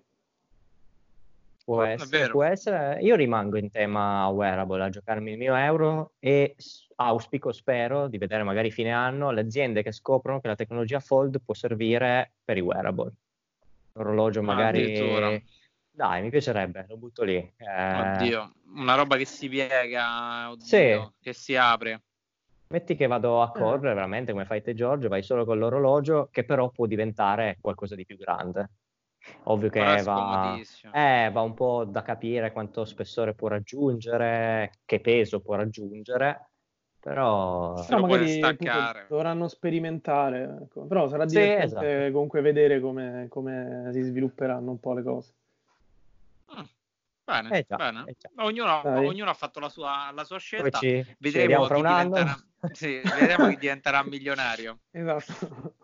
Può 1.63 1.83
essere, 1.83 2.29
può 2.29 2.43
essere, 2.43 2.99
Io 3.01 3.15
rimango 3.15 3.57
in 3.57 3.71
tema 3.71 4.27
wearable 4.27 4.83
a 4.83 4.89
giocarmi 4.89 5.31
il 5.31 5.37
mio 5.37 5.55
euro 5.55 6.13
e 6.19 6.55
auspico, 7.05 7.51
spero, 7.51 8.07
di 8.07 8.17
vedere 8.17 8.43
magari 8.43 8.71
fine 8.71 8.91
anno 8.91 9.31
le 9.31 9.41
aziende 9.41 9.83
che 9.83 9.91
scoprono 9.91 10.39
che 10.39 10.47
la 10.47 10.55
tecnologia 10.55 10.99
Fold 10.99 11.41
può 11.43 11.53
servire 11.53 12.33
per 12.43 12.57
i 12.57 12.61
wearable. 12.61 13.11
Orologio 13.93 14.41
magari... 14.41 14.97
Ah, 14.97 15.41
dai, 15.93 16.21
mi 16.21 16.29
piacerebbe, 16.29 16.85
lo 16.87 16.97
butto 16.97 17.23
lì. 17.23 17.35
Eh... 17.35 17.99
Oddio, 17.99 18.53
una 18.75 18.95
roba 18.95 19.17
che 19.17 19.25
si 19.25 19.49
piega, 19.49 20.49
oddio, 20.49 20.65
sì. 20.65 20.99
che 21.19 21.33
si 21.33 21.55
apre. 21.55 22.03
Metti 22.67 22.95
che 22.95 23.07
vado 23.07 23.41
a 23.41 23.51
correre 23.51 23.93
veramente 23.93 24.31
come 24.31 24.45
fai 24.45 24.61
te 24.61 24.73
Giorgio, 24.73 25.09
vai 25.09 25.23
solo 25.23 25.43
con 25.43 25.59
l'orologio 25.59 26.29
che 26.31 26.45
però 26.45 26.69
può 26.69 26.85
diventare 26.85 27.57
qualcosa 27.59 27.95
di 27.95 28.05
più 28.05 28.15
grande. 28.15 28.69
Ovvio 29.43 29.69
che 29.69 30.01
va, 30.03 30.57
eh, 30.93 31.29
va 31.31 31.41
un 31.41 31.53
po' 31.53 31.83
da 31.83 32.01
capire 32.01 32.51
quanto 32.51 32.85
spessore 32.85 33.35
può 33.35 33.49
raggiungere, 33.49 34.71
che 34.85 34.99
peso 34.99 35.41
può 35.41 35.55
raggiungere, 35.55 36.50
però... 37.01 37.83
No, 37.89 37.99
magari 37.99 38.39
dovranno 39.09 39.47
sperimentare, 39.47 40.59
ecco. 40.63 40.85
però 40.85 41.07
sarà 41.07 41.25
divertente 41.25 41.67
sì, 41.67 41.85
esatto. 41.85 42.11
comunque 42.11 42.41
vedere 42.41 42.79
come, 42.79 43.25
come 43.27 43.89
si 43.91 44.01
svilupperanno 44.01 44.69
un 44.69 44.79
po' 44.79 44.93
le 44.93 45.03
cose. 45.03 45.33
Bene, 47.23 47.57
eh 47.57 47.65
già, 47.67 47.75
bene. 47.75 48.03
Eh 48.07 48.15
ognuno, 48.37 48.81
ognuno, 48.83 49.29
ha 49.29 49.33
fatto 49.33 49.59
la 49.59 49.69
sua, 49.69 50.11
la 50.13 50.23
sua 50.23 50.37
scelta. 50.37 50.79
Ci, 50.79 51.15
vedremo, 51.17 51.65
ci 51.65 51.73
chi 51.73 51.81
diventerà, 51.81 52.37
sì, 52.71 53.01
vedremo 53.03 53.47
chi 53.49 53.57
diventerà 53.57 54.03
milionario. 54.03 54.79
Esatto. 54.91 55.75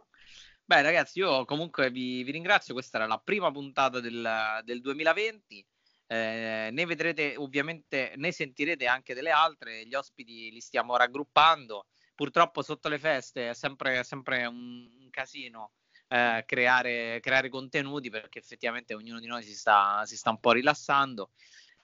Beh, 0.66 0.82
ragazzi, 0.82 1.20
io 1.20 1.46
comunque 1.46 1.90
vi, 1.90 2.24
vi, 2.24 2.32
ringrazio. 2.32 2.74
Questa 2.74 2.98
era 2.98 3.08
la 3.08 3.22
prima 3.24 3.50
puntata 3.52 4.02
del, 4.02 4.62
del 4.66 4.82
2020. 4.82 5.66
Eh, 6.08 6.70
ne 6.72 6.86
vedrete 6.86 7.36
ovviamente, 7.36 8.14
ne 8.16 8.32
sentirete 8.32 8.88
anche 8.88 9.14
delle 9.14 9.32
altre. 9.32 9.86
Gli 9.86 9.94
ospiti 9.94 10.52
li 10.52 10.62
stiamo 10.62 10.96
raggruppando. 10.96 11.88
Purtroppo 12.16 12.62
sotto 12.62 12.90
le 12.90 12.98
feste 12.98 13.50
è 13.50 13.54
sempre, 13.54 14.04
sempre 14.04 14.46
un, 14.46 15.08
casino 15.12 15.72
eh, 16.08 16.44
creare, 16.46 17.20
creare, 17.20 17.50
contenuti 17.50 18.10
perché 18.10 18.40
effettivamente 18.40 18.94
ognuno 18.94 19.20
di 19.20 19.28
noi 19.28 19.44
si 19.44 19.56
sta, 19.56 20.04
si 20.06 20.18
sta 20.18 20.30
un 20.30 20.40
po' 20.40 20.52
rilassando. 20.52 21.32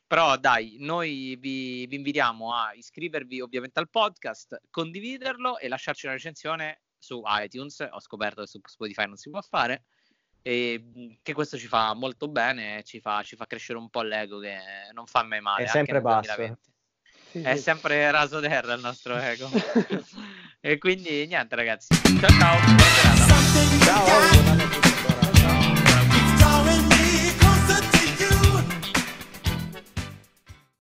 Però 0.08 0.38
dai, 0.38 0.78
noi 0.80 1.38
vi, 1.40 1.86
vi, 1.88 1.96
invitiamo 1.96 2.54
a 2.54 2.74
iscrivervi 2.74 3.42
ovviamente 3.42 3.80
al 3.80 3.90
podcast, 3.90 4.62
condividerlo 4.70 5.58
e 5.58 5.68
lasciarci 5.68 6.06
una 6.06 6.16
recensione 6.16 6.82
su 6.98 7.22
iTunes. 7.26 7.88
Ho 7.90 8.00
scoperto 8.00 8.42
che 8.42 8.48
su 8.48 8.60
Spotify 8.64 9.06
non 9.08 9.18
si 9.18 9.30
può 9.30 9.42
fare. 9.42 9.86
E 10.46 11.18
che 11.22 11.34
questo 11.34 11.58
ci 11.58 11.68
fa 11.68 11.94
molto 11.94 12.28
bene, 12.28 12.84
ci 12.84 13.00
fa, 13.00 13.24
ci 13.24 13.38
fa 13.38 13.48
crescere 13.48 13.80
un 13.80 13.90
po' 13.90 14.02
l'ego 14.02 14.40
che 14.40 14.58
non 14.94 15.06
fa 15.06 15.24
mai 15.24 15.40
male. 15.40 15.64
È 15.64 15.68
sempre 15.68 16.02
basso. 16.02 16.58
Sì, 17.32 17.42
è 17.42 17.56
sempre 17.56 18.12
raso 18.12 18.40
terra 18.40 18.74
il 18.74 18.82
nostro 18.82 19.18
ego. 19.18 19.50
e 20.60 20.78
quindi 20.78 21.26
niente 21.26 21.56
ragazzi. 21.56 21.96
Ciao 22.20 22.30
ciao. 22.30 22.60
Ciao. 23.86 24.63